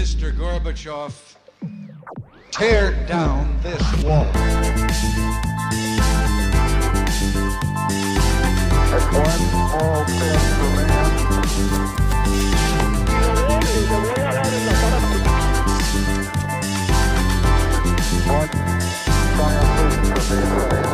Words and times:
Mr. 0.00 0.32
Gorbachev, 0.34 1.12
tear 2.50 2.92
down 3.06 3.54
this 3.62 4.02
wall. 4.02 4.24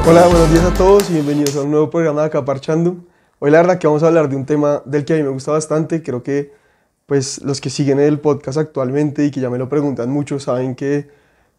Hola, 0.04 0.26
buenos 0.26 0.50
días 0.50 0.64
a 0.64 0.74
todos 0.74 1.08
y 1.10 1.12
bienvenidos 1.12 1.54
a 1.54 1.62
un 1.62 1.70
nuevo 1.70 1.88
programa 1.90 2.22
de 2.22 2.26
Acá 2.26 2.44
Parchando. 2.44 2.96
Hoy 3.38 3.52
la 3.52 3.58
verdad 3.58 3.78
que 3.78 3.86
vamos 3.86 4.02
a 4.02 4.08
hablar 4.08 4.28
de 4.28 4.34
un 4.34 4.44
tema 4.44 4.82
del 4.84 5.04
que 5.04 5.12
a 5.12 5.16
mí 5.16 5.22
me 5.22 5.28
gusta 5.28 5.52
bastante, 5.52 6.02
creo 6.02 6.24
que 6.24 6.65
pues 7.06 7.42
los 7.42 7.60
que 7.60 7.70
siguen 7.70 8.00
el 8.00 8.20
podcast 8.20 8.58
actualmente 8.58 9.24
y 9.24 9.30
que 9.30 9.40
ya 9.40 9.50
me 9.50 9.58
lo 9.58 9.68
preguntan 9.68 10.10
mucho 10.10 10.40
saben 10.40 10.74
que 10.74 11.08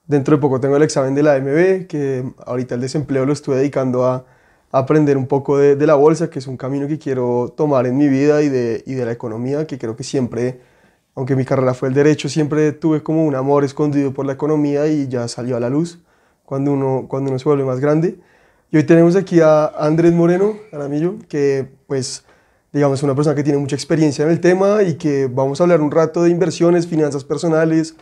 dentro 0.07 0.35
de 0.37 0.41
poco 0.41 0.59
tengo 0.59 0.77
el 0.77 0.83
examen 0.83 1.15
de 1.15 1.23
la 1.23 1.35
AMB, 1.35 1.87
que 1.87 2.23
ahorita 2.45 2.75
el 2.75 2.81
desempleo 2.81 3.25
lo 3.25 3.33
estuve 3.33 3.57
dedicando 3.57 4.05
a, 4.05 4.25
aprender 4.69 5.17
un 5.17 5.27
poco 5.27 5.57
de, 5.57 5.77
de, 5.77 5.87
la 5.87 5.95
bolsa, 5.95 6.29
que 6.29 6.39
es 6.39 6.47
un 6.47 6.57
camino 6.57 6.87
que 6.87 6.99
quiero 6.99 7.53
tomar 7.55 7.87
en 7.87 7.95
mi 7.97 8.09
vida 8.09 8.43
y 8.43 8.49
de, 8.49 8.83
y 8.85 8.95
de 8.95 9.05
la 9.05 9.13
economía, 9.13 9.65
que 9.65 9.77
creo 9.79 9.95
que 9.95 10.03
siempre, 10.03 10.59
aunque 11.15 11.37
mi 11.37 11.45
carrera 11.45 11.73
fue 11.73 11.87
el 11.87 11.93
derecho, 11.93 12.27
siempre 12.27 12.73
tuve 12.73 13.01
como 13.01 13.25
un 13.25 13.35
amor 13.35 13.63
escondido 13.63 14.13
por 14.13 14.25
la 14.25 14.33
economía 14.33 14.87
y 14.87 15.07
ya 15.07 15.27
salió 15.29 15.55
a 15.55 15.61
la 15.61 15.69
luz 15.69 15.99
cuando 16.45 16.73
uno, 16.73 17.05
cuando 17.07 17.29
uno 17.29 17.39
se 17.39 17.45
vuelve 17.45 17.63
más 17.63 17.79
grande. 17.79 18.19
Y 18.69 18.77
hoy 18.77 18.83
tenemos 18.83 19.15
aquí 19.15 19.39
a 19.39 19.67
Andrés 19.67 20.13
Moreno 20.13 20.57
Aramillo, 20.73 21.15
que 21.29 21.69
pues 21.87 22.25
digamos, 22.77 23.01
una 23.01 23.15
persona 23.15 23.35
que 23.35 23.43
tiene 23.43 23.57
mucha 23.57 23.75
experiencia 23.75 24.23
en 24.23 24.29
el 24.29 24.39
tema 24.39 24.83
y 24.83 24.93
que 24.95 25.27
vamos 25.27 25.59
a 25.59 25.63
hablar 25.63 25.81
un 25.81 25.89
rato 25.89 26.21
de 26.21 26.29
inversiones, 26.29 26.85
finanzas 26.85 27.23
personales 27.23 27.95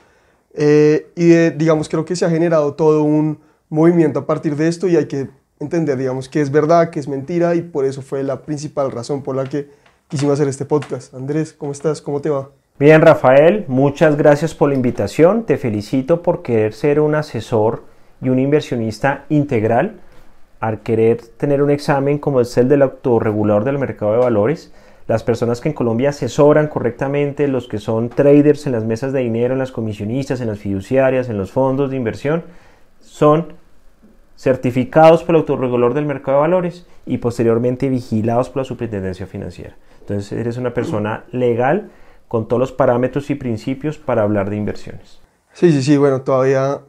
eh, 0.53 1.07
y 1.15 1.29
de, 1.29 1.51
digamos, 1.51 1.87
creo 1.87 2.03
que 2.03 2.15
se 2.17 2.25
ha 2.25 2.29
generado 2.29 2.73
todo 2.73 3.03
un 3.03 3.39
movimiento 3.69 4.19
a 4.19 4.25
partir 4.25 4.57
de 4.57 4.67
esto 4.67 4.89
y 4.89 4.97
hay 4.97 5.05
que 5.05 5.29
entender, 5.61 5.97
digamos, 5.97 6.27
que 6.27 6.41
es 6.41 6.51
verdad, 6.51 6.89
que 6.89 6.99
es 6.99 7.07
mentira 7.07 7.55
y 7.55 7.61
por 7.61 7.85
eso 7.85 8.01
fue 8.01 8.21
la 8.23 8.41
principal 8.41 8.91
razón 8.91 9.23
por 9.23 9.37
la 9.37 9.45
que 9.45 9.69
quisimos 10.09 10.33
hacer 10.33 10.49
este 10.49 10.65
podcast. 10.65 11.13
Andrés, 11.13 11.53
¿cómo 11.53 11.71
estás? 11.71 12.01
¿Cómo 12.01 12.19
te 12.19 12.29
va? 12.29 12.49
Bien, 12.77 13.01
Rafael, 13.01 13.63
muchas 13.69 14.17
gracias 14.17 14.53
por 14.53 14.67
la 14.67 14.75
invitación. 14.75 15.45
Te 15.45 15.57
felicito 15.57 16.21
por 16.21 16.41
querer 16.41 16.73
ser 16.73 16.99
un 16.99 17.15
asesor 17.15 17.85
y 18.21 18.27
un 18.27 18.39
inversionista 18.39 19.23
integral 19.29 20.01
al 20.59 20.81
querer 20.81 21.21
tener 21.37 21.61
un 21.61 21.69
examen 21.69 22.17
como 22.17 22.41
es 22.41 22.57
el 22.57 22.69
del 22.69 22.81
autorregulador 22.81 23.63
del 23.63 23.77
mercado 23.77 24.13
de 24.13 24.19
valores, 24.19 24.73
las 25.07 25.23
personas 25.23 25.61
que 25.61 25.69
en 25.69 25.75
Colombia 25.75 26.09
asesoran 26.09 26.67
correctamente, 26.67 27.47
los 27.47 27.67
que 27.67 27.77
son 27.77 28.09
traders 28.09 28.65
en 28.65 28.71
las 28.71 28.83
mesas 28.83 29.13
de 29.13 29.19
dinero, 29.19 29.53
en 29.53 29.59
las 29.59 29.71
comisionistas, 29.71 30.41
en 30.41 30.47
las 30.47 30.59
fiduciarias, 30.59 31.29
en 31.29 31.37
los 31.37 31.51
fondos 31.51 31.91
de 31.91 31.97
inversión, 31.97 32.43
son 32.99 33.53
certificados 34.35 35.23
por 35.23 35.35
el 35.35 35.41
autorregulador 35.41 35.93
del 35.93 36.05
mercado 36.05 36.37
de 36.37 36.41
valores 36.41 36.87
y 37.05 37.19
posteriormente 37.19 37.89
vigilados 37.89 38.49
por 38.49 38.61
la 38.61 38.65
superintendencia 38.65 39.27
financiera. 39.27 39.75
Entonces 40.01 40.31
eres 40.31 40.57
una 40.57 40.73
persona 40.73 41.23
legal 41.31 41.91
con 42.27 42.47
todos 42.47 42.59
los 42.59 42.71
parámetros 42.71 43.29
y 43.29 43.35
principios 43.35 43.97
para 43.97 44.23
hablar 44.23 44.49
de 44.49 44.57
inversiones. 44.57 45.21
Sí, 45.53 45.71
sí, 45.71 45.83
sí, 45.83 45.97
bueno, 45.97 46.21
todavía 46.21 46.81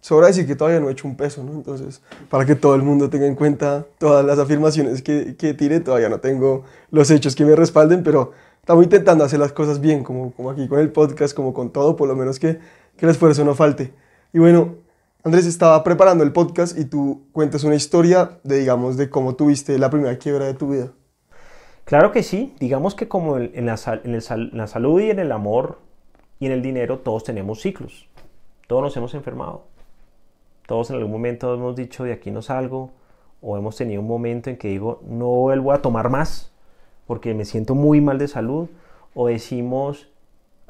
sobra 0.00 0.28
decir 0.28 0.46
que 0.46 0.56
todavía 0.56 0.80
no 0.80 0.88
he 0.88 0.92
hecho 0.92 1.06
un 1.06 1.16
peso, 1.16 1.42
¿no? 1.44 1.52
Entonces, 1.52 2.02
para 2.28 2.44
que 2.46 2.54
todo 2.54 2.74
el 2.74 2.82
mundo 2.82 3.10
tenga 3.10 3.26
en 3.26 3.34
cuenta 3.34 3.86
todas 3.98 4.24
las 4.24 4.38
afirmaciones 4.38 5.02
que, 5.02 5.36
que 5.36 5.54
tire, 5.54 5.80
todavía 5.80 6.08
no 6.08 6.20
tengo 6.20 6.64
los 6.90 7.10
hechos 7.10 7.34
que 7.34 7.44
me 7.44 7.54
respalden, 7.54 8.02
pero 8.02 8.32
estamos 8.60 8.84
intentando 8.84 9.24
hacer 9.24 9.38
las 9.38 9.52
cosas 9.52 9.80
bien, 9.80 10.02
como, 10.02 10.32
como 10.32 10.50
aquí 10.50 10.68
con 10.68 10.78
el 10.78 10.90
podcast, 10.90 11.34
como 11.34 11.52
con 11.52 11.70
todo, 11.70 11.96
por 11.96 12.08
lo 12.08 12.16
menos 12.16 12.38
que, 12.38 12.58
que 12.96 13.06
el 13.06 13.10
esfuerzo 13.10 13.44
no 13.44 13.54
falte. 13.54 13.92
Y 14.32 14.38
bueno, 14.38 14.76
Andrés 15.22 15.46
estaba 15.46 15.84
preparando 15.84 16.24
el 16.24 16.32
podcast 16.32 16.78
y 16.78 16.84
tú 16.86 17.24
cuentas 17.32 17.64
una 17.64 17.74
historia 17.74 18.38
de, 18.42 18.58
digamos, 18.58 18.96
de 18.96 19.10
cómo 19.10 19.34
tuviste 19.34 19.78
la 19.78 19.90
primera 19.90 20.16
quiebra 20.16 20.46
de 20.46 20.54
tu 20.54 20.70
vida. 20.70 20.92
Claro 21.84 22.12
que 22.12 22.22
sí, 22.22 22.54
digamos 22.60 22.94
que 22.94 23.08
como 23.08 23.36
en 23.36 23.66
la, 23.66 23.78
en, 24.04 24.14
el, 24.14 24.22
en 24.28 24.56
la 24.56 24.66
salud 24.66 25.00
y 25.00 25.10
en 25.10 25.18
el 25.18 25.32
amor 25.32 25.78
y 26.38 26.46
en 26.46 26.52
el 26.52 26.62
dinero, 26.62 27.00
todos 27.00 27.24
tenemos 27.24 27.60
ciclos, 27.60 28.08
todos 28.66 28.82
nos 28.82 28.96
hemos 28.96 29.12
enfermado 29.14 29.64
todos 30.70 30.88
en 30.90 30.96
algún 30.98 31.10
momento 31.10 31.52
hemos 31.52 31.74
dicho 31.74 32.04
de 32.04 32.12
aquí 32.12 32.30
no 32.30 32.42
salgo 32.42 32.92
o 33.42 33.56
hemos 33.56 33.74
tenido 33.74 34.02
un 34.02 34.06
momento 34.06 34.50
en 34.50 34.56
que 34.56 34.68
digo 34.68 35.02
no 35.04 35.26
vuelvo 35.26 35.72
a 35.72 35.82
tomar 35.82 36.10
más 36.10 36.52
porque 37.08 37.34
me 37.34 37.44
siento 37.44 37.74
muy 37.74 38.00
mal 38.00 38.18
de 38.18 38.28
salud 38.28 38.68
o 39.12 39.26
decimos 39.26 40.12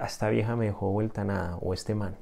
esta 0.03 0.31
vieja 0.31 0.57
me 0.57 0.65
dejó 0.65 0.91
vuelta 0.91 1.23
nada 1.25 1.59
o 1.61 1.75
este 1.75 1.95
man. 1.95 2.17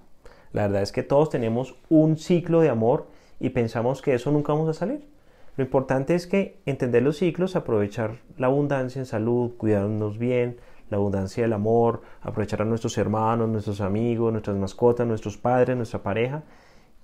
La 0.50 0.62
verdad 0.62 0.83
es 0.83 0.91
que 0.91 1.05
todos 1.05 1.31
tenemos 1.31 1.77
un 1.88 2.17
ciclo 2.17 2.62
de 2.62 2.69
amor 2.69 3.06
y 3.38 3.50
pensamos 3.50 4.03
que 4.03 4.12
eso 4.12 4.33
nunca 4.33 4.53
vamos 4.53 4.69
a 4.71 4.75
salir. 4.75 5.09
Lo 5.56 5.62
importante 5.62 6.17
es 6.17 6.27
que 6.27 6.61
entender 6.67 7.05
los 7.05 7.19
ciclos, 7.19 7.55
aprovechar 7.55 8.17
la 8.38 8.49
abundancia 8.49 8.99
en 8.99 9.06
salud, 9.06 9.53
cuidarnos 9.56 10.19
bien, 10.19 10.56
la 10.91 10.97
abundancia 10.97 11.44
del 11.44 11.53
amor, 11.53 12.03
aprovechar 12.22 12.61
a 12.61 12.65
nuestros 12.65 12.99
hermanos, 12.99 13.49
nuestros 13.49 13.81
amigos, 13.81 14.33
nuestras 14.33 14.56
mascotas, 14.56 15.06
nuestros 15.06 15.37
padres, 15.37 15.77
nuestra 15.77 16.03
pareja 16.03 16.43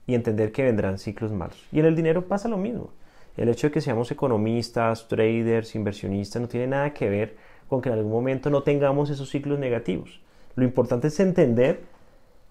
y 0.07 0.15
entender 0.15 0.53
que 0.53 0.63
vendrán 0.63 0.99
ciclos 0.99 1.33
malos. 1.33 1.57
Y 1.73 1.81
en 1.81 1.87
el 1.87 1.97
dinero 1.97 2.27
pasa 2.27 2.49
lo 2.49 2.57
mismo. 2.57 2.91
El 3.37 3.49
hecho 3.49 3.69
de 3.69 3.73
que 3.73 3.81
seamos 3.81 4.11
economistas, 4.11 5.09
traders, 5.09 5.75
inversionistas, 5.75 6.41
no 6.41 6.49
tiene 6.49 6.69
nada 6.69 6.93
que 6.93 7.09
ver 7.09 7.37
con 7.69 7.81
que 7.81 7.89
en 7.89 7.97
algún 7.97 8.13
momento 8.13 8.51
no 8.51 8.63
tengamos 8.63 9.11
esos 9.11 9.31
ciclos 9.31 9.59
negativos. 9.59 10.21
Lo 10.55 10.65
importante 10.65 11.09
es 11.09 11.19
entender 11.19 11.81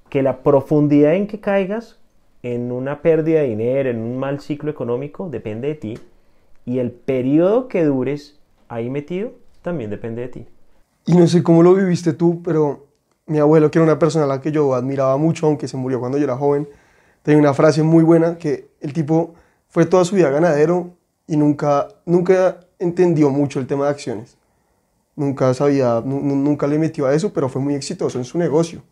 que 0.09 0.21
la 0.21 0.43
profundidad 0.43 1.15
en 1.15 1.27
que 1.27 1.39
caigas 1.39 1.99
en 2.41 2.71
una 2.71 3.01
pérdida 3.01 3.39
de 3.39 3.47
dinero, 3.47 3.89
en 3.89 3.99
un 3.99 4.17
mal 4.17 4.41
ciclo 4.41 4.69
económico, 4.69 5.29
depende 5.29 5.69
de 5.69 5.75
ti. 5.75 5.99
Y 6.65 6.79
el 6.79 6.91
periodo 6.91 7.67
que 7.69 7.85
dures 7.85 8.39
ahí 8.67 8.89
metido 8.89 9.31
también 9.61 9.89
depende 9.89 10.21
de 10.23 10.27
ti. 10.27 10.45
Y 11.05 11.15
no 11.15 11.27
sé 11.27 11.43
cómo 11.43 11.63
lo 11.63 11.73
viviste 11.73 12.13
tú, 12.13 12.41
pero 12.43 12.87
mi 13.25 13.39
abuelo, 13.39 13.71
que 13.71 13.79
era 13.79 13.85
una 13.85 13.99
persona 13.99 14.25
a 14.25 14.27
la 14.27 14.41
que 14.41 14.51
yo 14.51 14.73
admiraba 14.73 15.15
mucho, 15.17 15.47
aunque 15.47 15.67
se 15.67 15.77
murió 15.77 15.99
cuando 15.99 16.17
yo 16.17 16.25
era 16.25 16.35
joven, 16.35 16.67
tenía 17.23 17.39
una 17.39 17.53
frase 17.53 17.81
muy 17.81 18.03
buena 18.03 18.37
que 18.37 18.69
el 18.79 18.93
tipo 18.93 19.33
fue 19.69 19.85
toda 19.85 20.05
su 20.05 20.15
vida 20.15 20.29
ganadero 20.29 20.95
y 21.25 21.35
nunca, 21.35 21.87
nunca 22.05 22.59
entendió 22.77 23.29
mucho 23.31 23.59
el 23.59 23.65
tema 23.65 23.85
de 23.85 23.91
acciones. 23.91 24.37
Nunca 25.15 25.53
sabía, 25.53 26.01
nunca 26.05 26.67
le 26.67 26.77
metió 26.77 27.05
a 27.05 27.13
eso, 27.13 27.33
pero 27.33 27.49
fue 27.49 27.61
muy 27.61 27.75
exitoso 27.75 28.17
en 28.17 28.25
su 28.25 28.37
negocio. 28.37 28.83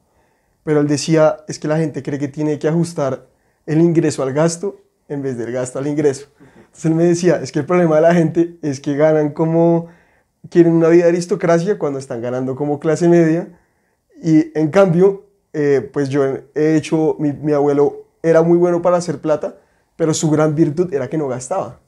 Pero 0.63 0.79
él 0.79 0.87
decía, 0.87 1.43
es 1.47 1.59
que 1.59 1.67
la 1.67 1.77
gente 1.77 2.03
cree 2.03 2.19
que 2.19 2.27
tiene 2.27 2.57
que 2.57 2.67
ajustar 2.67 3.27
el 3.65 3.81
ingreso 3.81 4.23
al 4.23 4.33
gasto 4.33 4.77
en 5.07 5.21
vez 5.21 5.37
del 5.37 5.51
gasto 5.51 5.79
al 5.79 5.87
ingreso. 5.87 6.27
Entonces 6.39 6.85
él 6.85 6.95
me 6.95 7.03
decía, 7.03 7.41
es 7.41 7.51
que 7.51 7.59
el 7.59 7.65
problema 7.65 7.95
de 7.95 8.01
la 8.01 8.13
gente 8.13 8.57
es 8.61 8.79
que 8.79 8.95
ganan 8.95 9.31
como, 9.31 9.87
quieren 10.49 10.73
una 10.73 10.87
vida 10.87 11.03
de 11.03 11.09
aristocracia 11.09 11.77
cuando 11.77 11.99
están 11.99 12.21
ganando 12.21 12.55
como 12.55 12.79
clase 12.79 13.09
media. 13.09 13.49
Y 14.21 14.57
en 14.57 14.69
cambio, 14.69 15.25
eh, 15.53 15.89
pues 15.91 16.09
yo 16.09 16.23
he 16.55 16.75
hecho, 16.75 17.15
mi, 17.19 17.33
mi 17.33 17.51
abuelo 17.51 18.05
era 18.23 18.41
muy 18.41 18.57
bueno 18.57 18.81
para 18.81 18.97
hacer 18.97 19.19
plata, 19.19 19.55
pero 19.95 20.13
su 20.13 20.29
gran 20.29 20.55
virtud 20.55 20.93
era 20.93 21.09
que 21.09 21.17
no 21.17 21.27
gastaba, 21.27 21.79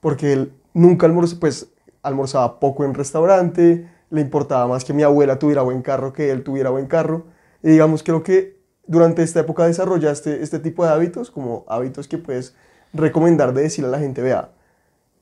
porque 0.00 0.32
él 0.32 0.52
nunca 0.74 1.06
almorzaba, 1.06 1.40
pues 1.40 1.68
almorzaba 2.02 2.60
poco 2.60 2.84
en 2.84 2.94
restaurante, 2.94 3.88
le 4.10 4.20
importaba 4.20 4.66
más 4.66 4.84
que 4.84 4.92
mi 4.92 5.02
abuela 5.02 5.38
tuviera 5.38 5.62
buen 5.62 5.82
carro 5.82 6.12
que 6.12 6.30
él 6.30 6.42
tuviera 6.42 6.70
buen 6.70 6.86
carro. 6.86 7.24
Y 7.62 7.70
digamos, 7.70 8.02
creo 8.02 8.22
que 8.22 8.58
durante 8.86 9.22
esta 9.22 9.40
época 9.40 9.66
desarrollaste 9.66 10.42
este 10.42 10.58
tipo 10.58 10.84
de 10.84 10.92
hábitos, 10.92 11.30
como 11.30 11.64
hábitos 11.68 12.08
que 12.08 12.18
puedes 12.18 12.54
recomendar 12.92 13.54
de 13.54 13.62
decirle 13.62 13.88
a 13.88 13.92
la 13.92 13.98
gente, 13.98 14.20
vea, 14.20 14.50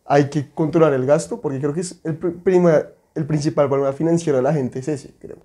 hay 0.06 0.28
que 0.28 0.50
controlar 0.50 0.92
el 0.92 1.06
gasto, 1.06 1.40
porque 1.40 1.60
creo 1.60 1.72
que 1.72 1.80
es 1.80 2.00
el, 2.02 2.16
prima, 2.16 2.82
el 3.14 3.26
principal 3.26 3.68
problema 3.68 3.92
financiero 3.92 4.38
de 4.38 4.42
la 4.42 4.52
gente 4.52 4.80
es 4.80 4.88
ese, 4.88 5.14
creo. 5.20 5.36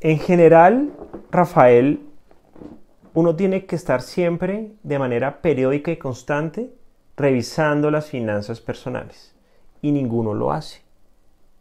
En 0.00 0.18
general, 0.18 0.92
Rafael, 1.30 2.00
uno 3.16 3.34
tiene 3.34 3.64
que 3.64 3.76
estar 3.76 4.02
siempre 4.02 4.72
de 4.82 4.98
manera 4.98 5.40
periódica 5.40 5.90
y 5.90 5.96
constante 5.96 6.70
revisando 7.16 7.90
las 7.90 8.10
finanzas 8.10 8.60
personales 8.60 9.34
y 9.80 9.90
ninguno 9.90 10.34
lo 10.34 10.52
hace. 10.52 10.82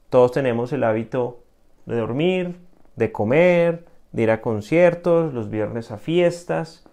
Todos 0.09 0.33
tenemos 0.33 0.73
el 0.73 0.83
hábito 0.83 1.45
de 1.85 1.95
dormir, 1.95 2.57
de 2.97 3.13
comer, 3.13 3.85
de 4.11 4.23
ir 4.23 4.31
a 4.31 4.41
conciertos, 4.41 5.33
los 5.33 5.49
viernes 5.49 5.91
a 5.91 5.97
fiestas, 5.97 6.83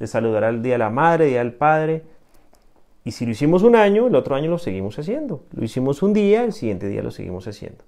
de 0.00 0.08
saludar 0.08 0.42
al 0.42 0.64
día 0.64 0.74
de 0.74 0.78
la 0.78 0.90
madre, 0.90 1.26
día 1.26 1.38
del 1.38 1.52
padre. 1.52 2.02
Y 3.04 3.12
si 3.12 3.24
lo 3.24 3.30
hicimos 3.30 3.62
un 3.62 3.76
año, 3.76 4.08
el 4.08 4.16
otro 4.16 4.34
año 4.34 4.50
lo 4.50 4.58
seguimos 4.58 4.98
haciendo. 4.98 5.44
Lo 5.52 5.62
hicimos 5.62 6.02
un 6.02 6.12
día, 6.12 6.42
el 6.42 6.52
siguiente 6.52 6.88
día 6.88 7.02
lo 7.02 7.12
seguimos 7.12 7.46
haciendo. 7.46 7.84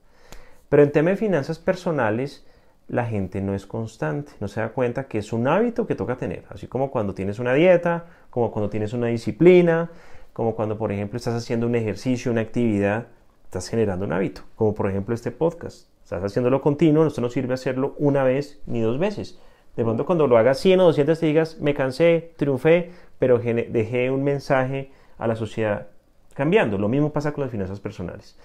Pero 0.68 0.84
en 0.84 0.92
tema 0.92 1.10
de 1.10 1.16
finanzas 1.16 1.58
personales, 1.58 2.46
la 2.90 3.06
gente 3.06 3.40
no 3.40 3.54
es 3.54 3.66
constante, 3.66 4.32
no 4.40 4.48
se 4.48 4.60
da 4.60 4.70
cuenta 4.70 5.04
que 5.04 5.18
es 5.18 5.32
un 5.32 5.46
hábito 5.46 5.86
que 5.86 5.94
toca 5.94 6.16
tener, 6.16 6.42
así 6.50 6.66
como 6.66 6.90
cuando 6.90 7.14
tienes 7.14 7.38
una 7.38 7.54
dieta, 7.54 8.06
como 8.30 8.50
cuando 8.50 8.68
tienes 8.68 8.92
una 8.92 9.06
disciplina, 9.06 9.90
como 10.32 10.56
cuando 10.56 10.76
por 10.76 10.90
ejemplo 10.90 11.16
estás 11.16 11.34
haciendo 11.34 11.68
un 11.68 11.76
ejercicio, 11.76 12.32
una 12.32 12.40
actividad, 12.40 13.06
estás 13.44 13.68
generando 13.68 14.06
un 14.06 14.12
hábito, 14.12 14.42
como 14.56 14.74
por 14.74 14.90
ejemplo 14.90 15.14
este 15.14 15.30
podcast, 15.30 15.86
estás 16.02 16.24
haciéndolo 16.24 16.60
continuo, 16.62 17.06
esto 17.06 17.20
no 17.20 17.30
sirve 17.30 17.54
hacerlo 17.54 17.94
una 17.98 18.24
vez 18.24 18.60
ni 18.66 18.80
dos 18.80 18.98
veces, 18.98 19.38
De 19.76 19.84
pronto 19.84 20.04
cuando 20.04 20.26
lo 20.26 20.36
hagas 20.36 20.58
100 20.58 20.80
o 20.80 20.84
200 20.86 21.20
te 21.20 21.26
digas, 21.26 21.60
me 21.60 21.74
cansé, 21.74 22.32
triunfé, 22.36 22.90
pero 23.20 23.38
dejé 23.38 24.10
un 24.10 24.24
mensaje 24.24 24.90
a 25.16 25.28
la 25.28 25.36
sociedad 25.36 25.86
cambiando. 26.34 26.76
Lo 26.76 26.88
mismo 26.88 27.12
pasa 27.12 27.32
con 27.32 27.42
las 27.42 27.52
finanzas 27.52 27.78
personales. 27.78 28.36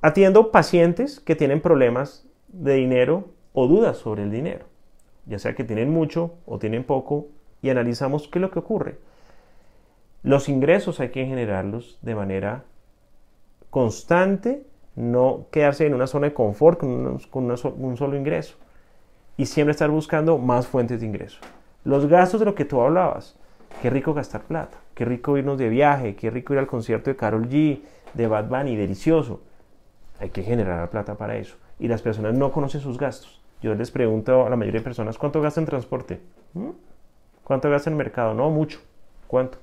Atiendo 0.00 0.52
pacientes 0.52 1.18
que 1.18 1.34
tienen 1.34 1.60
problemas 1.60 2.27
de 2.48 2.74
dinero 2.74 3.28
o 3.52 3.66
dudas 3.66 3.98
sobre 3.98 4.22
el 4.22 4.30
dinero, 4.30 4.66
ya 5.26 5.38
sea 5.38 5.54
que 5.54 5.64
tienen 5.64 5.90
mucho 5.90 6.34
o 6.46 6.58
tienen 6.58 6.84
poco, 6.84 7.26
y 7.62 7.70
analizamos 7.70 8.28
qué 8.28 8.38
es 8.38 8.42
lo 8.42 8.50
que 8.50 8.60
ocurre. 8.60 8.98
Los 10.22 10.48
ingresos 10.48 11.00
hay 11.00 11.10
que 11.10 11.26
generarlos 11.26 11.98
de 12.02 12.14
manera 12.14 12.64
constante, 13.70 14.64
no 14.96 15.46
quedarse 15.50 15.86
en 15.86 15.94
una 15.94 16.06
zona 16.06 16.28
de 16.28 16.34
confort 16.34 16.78
con, 16.78 17.20
un 17.32 17.96
solo 17.96 18.16
ingreso 18.16 18.56
y 19.36 19.46
siempre 19.46 19.70
estar 19.70 19.90
buscando 19.90 20.38
más 20.38 20.66
fuentes 20.66 21.00
de 21.00 21.06
ingreso. 21.06 21.38
Los 21.84 22.06
gastos 22.06 22.40
de 22.40 22.46
lo 22.46 22.54
que 22.54 22.64
tú 22.64 22.80
hablabas, 22.80 23.36
qué 23.80 23.90
rico 23.90 24.12
gastar 24.12 24.42
plata, 24.42 24.76
qué 24.94 25.04
rico 25.04 25.38
irnos 25.38 25.58
de 25.58 25.68
viaje, 25.68 26.16
qué 26.16 26.30
rico 26.30 26.52
ir 26.52 26.58
al 26.58 26.66
concierto 26.66 27.10
de 27.10 27.16
Carol 27.16 27.48
G, 27.48 27.80
de 28.14 28.26
Bad 28.26 28.48
Bunny, 28.48 28.74
delicioso. 28.74 29.40
Hay 30.18 30.30
que 30.30 30.42
generar 30.42 30.80
la 30.80 30.90
plata 30.90 31.14
para 31.14 31.36
eso. 31.36 31.56
Y 31.78 31.88
las 31.88 32.02
personas 32.02 32.34
no 32.34 32.52
conocen 32.52 32.80
sus 32.80 32.98
gastos. 32.98 33.40
Yo 33.60 33.74
les 33.74 33.90
pregunto 33.90 34.46
a 34.46 34.50
la 34.50 34.56
mayoría 34.56 34.80
de 34.80 34.84
personas, 34.84 35.18
¿cuánto 35.18 35.40
gasta 35.40 35.60
en 35.60 35.66
transporte? 35.66 36.20
¿Mm? 36.54 36.70
¿Cuánto 37.44 37.70
gasta 37.70 37.90
en 37.90 37.96
mercado? 37.96 38.34
No, 38.34 38.50
mucho. 38.50 38.80
¿Cuánto? 39.26 39.58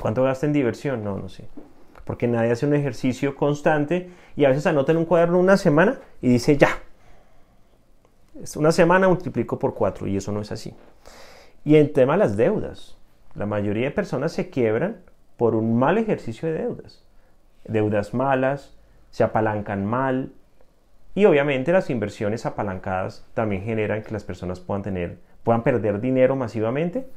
¿Cuánto 0.00 0.22
gasta 0.22 0.46
en 0.46 0.52
diversión? 0.52 1.02
No, 1.02 1.18
no 1.18 1.28
sé. 1.28 1.48
Porque 2.04 2.26
nadie 2.26 2.52
hace 2.52 2.66
un 2.66 2.74
ejercicio 2.74 3.34
constante 3.36 4.10
y 4.36 4.44
a 4.44 4.48
veces 4.48 4.66
anota 4.66 4.92
en 4.92 4.98
un 4.98 5.04
cuaderno 5.04 5.38
una 5.38 5.56
semana 5.56 5.98
y 6.22 6.28
dice 6.28 6.56
ya. 6.56 6.68
Una 8.56 8.72
semana 8.72 9.08
multiplico 9.08 9.58
por 9.58 9.74
cuatro 9.74 10.06
y 10.06 10.16
eso 10.16 10.32
no 10.32 10.40
es 10.40 10.52
así. 10.52 10.74
Y 11.64 11.76
en 11.76 11.92
tema 11.92 12.14
de 12.14 12.20
las 12.20 12.36
deudas, 12.36 12.96
la 13.34 13.46
mayoría 13.46 13.86
de 13.86 13.90
personas 13.90 14.32
se 14.32 14.50
quiebran 14.50 15.00
por 15.36 15.54
un 15.54 15.78
mal 15.78 15.98
ejercicio 15.98 16.48
de 16.48 16.58
deudas. 16.58 17.04
Deudas 17.64 18.14
malas, 18.14 18.74
se 19.10 19.24
apalancan 19.24 19.84
mal 19.84 20.32
y 21.18 21.24
obviamente 21.24 21.72
las 21.72 21.90
inversiones 21.90 22.46
apalancadas 22.46 23.26
también 23.34 23.64
generan 23.64 24.04
que 24.04 24.12
las 24.12 24.22
personas 24.22 24.60
puedan 24.60 24.84
tener 24.84 25.18
puedan 25.42 25.64
perder 25.64 26.00
dinero 26.00 26.36
masivamente 26.36 27.08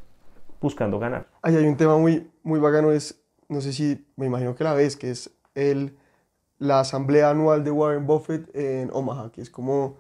buscando 0.60 0.98
ganar. 0.98 1.28
Ahí 1.44 1.56
hay 1.56 1.66
un 1.66 1.78
tema 1.78 1.98
muy, 1.98 2.32
muy 2.42 2.60
bacano, 2.60 2.92
es, 2.92 3.22
no 3.48 3.62
sé 3.62 3.74
si 3.74 4.08
me 4.16 4.26
imagino 4.26 4.56
que 4.56 4.64
la 4.64 4.74
ves, 4.74 4.98
que 4.98 5.12
es 5.12 5.30
el, 5.54 6.00
la 6.58 6.80
asamblea 6.80 7.30
anual 7.30 7.64
de 7.64 7.70
Warren 7.70 8.08
Buffett 8.08 8.50
en 8.56 8.90
Omaha, 8.92 9.32
que 9.32 9.42
es 9.42 9.52
como, 9.52 9.98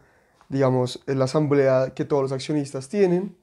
digamos, 0.50 1.04
es 1.06 1.16
la 1.16 1.26
asamblea 1.26 1.94
que 1.94 2.04
todos 2.04 2.24
los 2.24 2.32
accionistas 2.32 2.90
tienen 2.90 3.36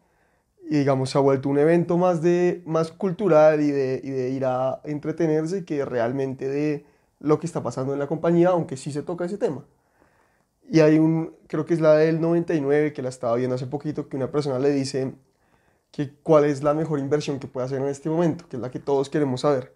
y 0.69 0.79
digamos 0.79 1.11
se 1.11 1.19
ha 1.19 1.21
vuelto 1.21 1.51
un 1.51 1.59
evento 1.59 1.99
más, 1.99 2.21
de, 2.21 2.65
más 2.67 2.91
cultural 2.91 3.61
y 3.61 3.71
de, 3.71 4.01
y 4.03 4.11
de 4.11 4.31
ir 4.31 4.45
a 4.45 4.81
entretenerse 4.83 5.65
que 5.65 5.85
realmente 5.85 6.49
de 6.49 6.85
lo 7.21 7.39
que 7.39 7.47
está 7.47 7.63
pasando 7.63 7.93
en 7.93 8.01
la 8.01 8.09
compañía, 8.09 8.49
aunque 8.49 8.77
sí 8.77 8.91
se 8.91 9.05
toca 9.05 9.25
ese 9.25 9.39
tema. 9.39 9.65
Y 10.71 10.81
hay 10.81 10.99
un, 10.99 11.35
creo 11.47 11.65
que 11.65 11.75
es 11.75 11.81
la 11.81 11.95
del 11.95 12.21
99, 12.21 12.93
que 12.93 13.03
la 13.03 13.09
estaba 13.09 13.35
viendo 13.37 13.57
hace 13.57 13.67
poquito, 13.67 14.09
que 14.09 14.17
una 14.17 14.31
persona 14.31 14.59
le 14.59 14.71
dice 14.71 15.15
que 15.91 16.13
cuál 16.23 16.45
es 16.45 16.63
la 16.63 16.75
mejor 16.75 16.99
inversión 16.99 17.39
que 17.39 17.47
puede 17.47 17.67
hacer 17.67 17.81
en 17.81 17.89
este 17.89 18.11
momento, 18.11 18.47
que 18.49 18.57
es 18.57 18.63
la 18.63 18.71
que 18.71 18.79
todos 18.79 19.09
queremos 19.09 19.41
saber. 19.41 19.75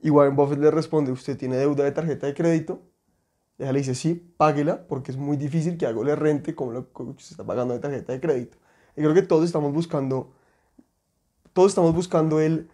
Y 0.00 0.10
Warren 0.10 0.34
Buffett 0.34 0.58
le 0.58 0.70
responde, 0.72 1.12
¿usted 1.12 1.36
tiene 1.38 1.56
deuda 1.56 1.84
de 1.84 1.92
tarjeta 1.92 2.26
de 2.26 2.34
crédito? 2.34 2.82
Y 3.58 3.62
ella 3.62 3.72
le 3.72 3.78
dice, 3.78 3.94
sí, 3.94 4.14
páguela, 4.36 4.86
porque 4.88 5.12
es 5.12 5.16
muy 5.16 5.36
difícil 5.36 5.78
que 5.78 5.86
algo 5.86 6.02
le 6.02 6.16
rente 6.16 6.54
como 6.56 6.72
lo 6.72 6.92
que 6.92 7.22
se 7.22 7.34
está 7.34 7.44
pagando 7.44 7.74
de 7.74 7.80
tarjeta 7.80 8.12
de 8.12 8.20
crédito. 8.20 8.58
Y 8.96 9.02
creo 9.02 9.14
que 9.14 9.22
todos 9.22 9.44
estamos 9.44 9.72
buscando, 9.72 10.32
todos 11.52 11.70
estamos 11.70 11.94
buscando 11.94 12.40
el, 12.40 12.68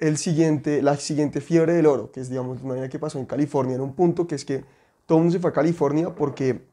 el 0.00 0.16
siguiente, 0.16 0.82
la 0.82 0.96
siguiente 0.96 1.40
fiebre 1.40 1.74
del 1.74 1.86
oro, 1.86 2.10
que 2.10 2.20
es, 2.20 2.28
digamos, 2.28 2.60
una 2.62 2.76
idea 2.76 2.88
que 2.88 2.98
pasó 2.98 3.20
en 3.20 3.26
California, 3.26 3.76
en 3.76 3.82
un 3.82 3.94
punto 3.94 4.26
que 4.26 4.34
es 4.34 4.44
que 4.44 4.64
todo 5.06 5.18
el 5.18 5.24
mundo 5.24 5.32
se 5.32 5.40
fue 5.40 5.50
a 5.50 5.52
California 5.54 6.14
porque 6.14 6.71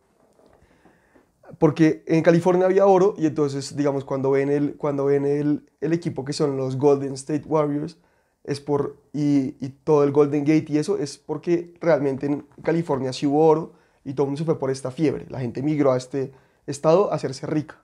porque 1.58 2.04
en 2.06 2.22
California 2.22 2.66
había 2.66 2.86
oro 2.86 3.16
y 3.18 3.26
entonces, 3.26 3.76
digamos, 3.76 4.06
cuando 4.06 4.32
ven 4.32 4.50
el, 4.50 4.76
cuando 4.76 5.06
ven 5.06 5.26
el, 5.26 5.70
el 5.82 5.94
equipo 5.94 6.24
que 6.24 6.34
son 6.34 6.58
los 6.58 6.78
Golden 6.78 7.14
State 7.14 7.44
Warriors, 7.46 7.98
es 8.44 8.62
por, 8.62 8.98
y, 9.14 9.56
y, 9.60 9.70
todo 9.84 10.04
el 10.04 10.12
Golden 10.12 10.44
Gate 10.44 10.66
y 10.70 10.78
eso, 10.78 10.98
es 10.98 11.18
porque 11.18 11.74
realmente 11.82 12.26
en 12.26 12.46
California 12.64 13.14
sí 13.14 13.26
hubo 13.26 13.46
oro 13.46 13.74
y 14.04 14.14
todo 14.14 14.26
el 14.26 14.30
mundo 14.30 14.40
se 14.40 14.46
fue 14.46 14.58
por 14.60 14.72
esta 14.72 14.92
fiebre. 14.92 15.26
La 15.30 15.40
gente 15.40 15.62
migró 15.62 15.92
a 15.92 15.98
este 15.98 16.32
estado 16.66 17.12
a 17.12 17.16
hacerse 17.16 17.46
rica. 17.48 17.84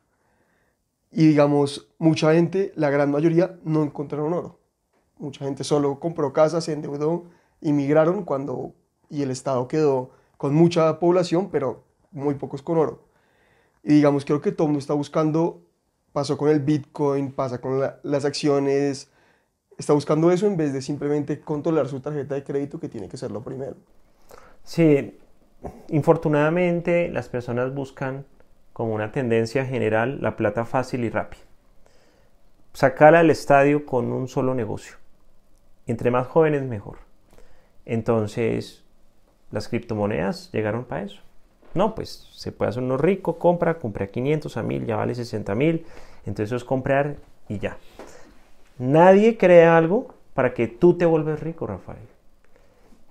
Y 1.12 1.28
digamos, 1.28 1.88
mucha 1.98 2.34
gente, 2.34 2.72
la 2.76 2.90
gran 2.90 3.12
mayoría, 3.12 3.58
no 3.64 3.84
encontraron 3.84 4.34
oro. 4.34 4.60
Mucha 5.18 5.46
gente 5.46 5.64
solo 5.64 6.00
compró 6.00 6.34
casas, 6.34 6.66
se 6.66 6.74
endeudó 6.74 7.26
y 7.62 7.72
migraron 7.72 8.24
cuando, 8.24 8.74
y 9.10 9.22
el 9.22 9.32
estado 9.32 9.68
quedó 9.68 10.12
con 10.38 10.54
mucha 10.54 11.00
población, 11.00 11.50
pero 11.52 11.84
muy 12.12 12.36
pocos 12.36 12.62
con 12.62 12.78
oro. 12.78 13.05
Y 13.86 13.94
digamos, 13.94 14.26
creo 14.26 14.42
que 14.42 14.52
todo 14.52 14.66
el 14.66 14.70
mundo 14.70 14.80
está 14.80 14.96
buscando, 14.96 15.62
pasó 16.12 16.38
con 16.40 16.50
el 16.50 16.60
Bitcoin, 16.60 17.32
pasa 17.32 17.62
con 17.62 17.80
las 18.02 18.26
acciones, 18.26 19.12
está 19.78 19.94
buscando 19.94 20.32
eso 20.32 20.48
en 20.48 20.58
vez 20.58 20.74
de 20.74 20.82
simplemente 20.82 21.40
controlar 21.40 21.88
su 21.88 22.00
tarjeta 22.00 22.34
de 22.34 22.44
crédito, 22.44 22.80
que 22.80 22.90
tiene 22.90 23.08
que 23.08 23.16
ser 23.16 23.30
lo 23.30 23.44
primero. 23.44 23.76
Sí, 24.64 25.20
infortunadamente 25.90 27.10
las 27.10 27.30
personas 27.30 27.76
buscan 27.76 28.26
como 28.74 28.96
una 28.96 29.12
tendencia 29.12 29.66
general 29.66 30.20
la 30.20 30.36
plata 30.36 30.66
fácil 30.66 31.04
y 31.04 31.12
rápida. 31.12 31.44
Sacar 32.74 33.14
al 33.14 33.30
estadio 33.30 33.86
con 33.86 34.12
un 34.12 34.28
solo 34.28 34.56
negocio. 34.56 34.96
Entre 35.86 36.10
más 36.10 36.26
jóvenes 36.26 36.64
mejor. 36.64 36.98
Entonces, 37.86 38.84
las 39.52 39.68
criptomonedas 39.68 40.52
llegaron 40.52 40.86
para 40.86 41.04
eso. 41.04 41.22
No, 41.76 41.94
pues 41.94 42.28
se 42.32 42.52
puede 42.52 42.70
hacer 42.70 42.82
uno 42.82 42.98
rico, 42.98 43.38
compra, 43.38 43.80
compra 43.80 44.08
500 44.08 44.58
a 44.58 44.64
1000, 44.64 44.86
ya 44.86 44.96
vale 44.96 45.14
60 45.14 45.54
mil. 45.56 45.86
Entonces 46.26 46.48
eso 46.48 46.56
es 46.56 46.64
comprar 46.64 47.18
y 47.50 47.60
ya. 47.60 47.78
Nadie 48.80 49.38
crea 49.38 49.78
algo 49.78 50.16
para 50.34 50.54
que 50.54 50.68
tú 50.68 50.98
te 50.98 51.06
vuelves 51.06 51.42
rico, 51.42 51.68
Rafael. 51.68 52.08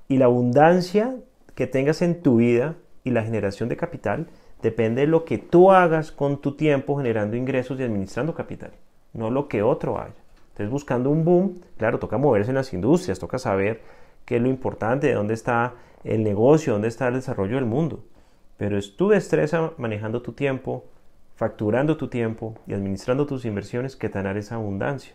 Y 0.09 0.17
la 0.17 0.25
abundancia 0.25 1.15
que 1.55 1.67
tengas 1.67 2.03
en 2.03 2.23
tu 2.23 2.37
vida 2.37 2.75
y 3.05 3.11
la 3.11 3.23
generación 3.23 3.69
de 3.69 3.77
capital 3.77 4.27
depende 4.63 5.03
de 5.03 5.07
lo 5.07 5.25
que 5.25 5.39
tú 5.39 5.71
hagas 5.71 6.11
con 6.11 6.41
tu 6.41 6.57
tiempo 6.57 6.97
generando 6.97 7.37
ingresos 7.37 7.79
y 7.79 7.83
administrando 7.83 8.35
capital, 8.35 8.73
no 9.13 9.31
lo 9.31 9.47
que 9.47 9.63
otro 9.63 9.99
haga. 9.99 10.15
Entonces 10.53 10.71
buscando 10.71 11.11
un 11.11 11.25
boom, 11.25 11.61
claro, 11.77 11.99
toca 11.99 12.17
moverse 12.17 12.51
en 12.51 12.57
las 12.57 12.73
industrias, 12.73 13.19
toca 13.19 13.39
saber 13.39 13.83
qué 14.25 14.37
es 14.37 14.43
lo 14.43 14.49
importante, 14.49 15.09
de 15.09 15.15
dónde 15.15 15.35
está 15.35 15.75
el 16.03 16.23
negocio, 16.23 16.73
dónde 16.73 16.89
está 16.89 17.09
el 17.09 17.15
desarrollo 17.15 17.57
del 17.57 17.67
mundo. 17.67 18.05
Pero 18.57 18.79
es 18.79 18.97
tu 18.97 19.09
destreza 19.09 19.73
manejando 19.79 20.23
tu 20.23 20.33
tiempo, 20.33 20.85
facturando 21.35 21.97
tu 21.97 22.09
tiempo 22.09 22.59
y 22.67 22.75
administrando 22.75 23.27
tus 23.27 23.45
inversiones 23.45 23.97
que 23.97 24.09
te 24.09 24.39
esa 24.39 24.55
abundancia. 24.55 25.15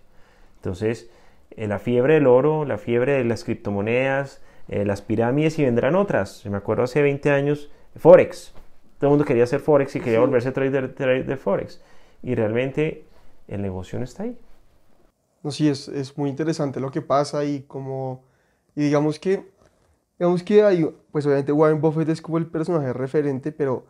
Entonces, 0.58 1.10
eh, 1.52 1.68
la 1.68 1.80
fiebre 1.80 2.16
del 2.16 2.28
oro, 2.28 2.66
la 2.66 2.78
fiebre 2.78 3.14
de 3.14 3.24
las 3.24 3.44
criptomonedas, 3.44 4.42
eh, 4.68 4.86
las 4.86 5.02
pirámides 5.02 5.58
y 5.60 5.64
vendrán 5.64 5.96
otras. 5.96 6.46
Me 6.46 6.58
acuerdo 6.58 6.84
hace 6.84 7.02
20 7.02 7.32
años, 7.32 7.72
Forex. 7.96 8.54
Todo 9.00 9.08
el 9.08 9.12
mundo 9.12 9.26
quería 9.26 9.46
hacer 9.46 9.62
Forex 9.62 9.96
y 9.96 10.02
quería 10.02 10.20
volverse 10.20 10.52
trader, 10.52 11.26
de 11.26 11.38
Forex. 11.38 11.82
Y 12.22 12.36
realmente 12.36 13.06
el 13.48 13.62
negocio 13.62 13.98
no 13.98 14.04
está 14.04 14.24
ahí. 14.24 14.38
No, 15.42 15.52
sí, 15.52 15.70
es, 15.70 15.88
es 15.88 16.18
muy 16.18 16.30
interesante 16.30 16.82
lo 16.82 16.92
que 16.92 17.02
pasa 17.02 17.46
y 17.46 17.62
como, 17.62 18.24
y 18.76 18.84
digamos 18.84 19.20
que 19.20 19.46
Digamos 20.20 20.44
que 20.44 20.64
hay, 20.64 20.86
pues 21.12 21.26
obviamente 21.26 21.54
Warren 21.54 21.80
Buffett 21.80 22.10
es 22.10 22.22
como 22.22 22.38
el 22.38 22.46
personaje 22.46 22.92
referente, 22.92 23.54
pero 23.54 23.86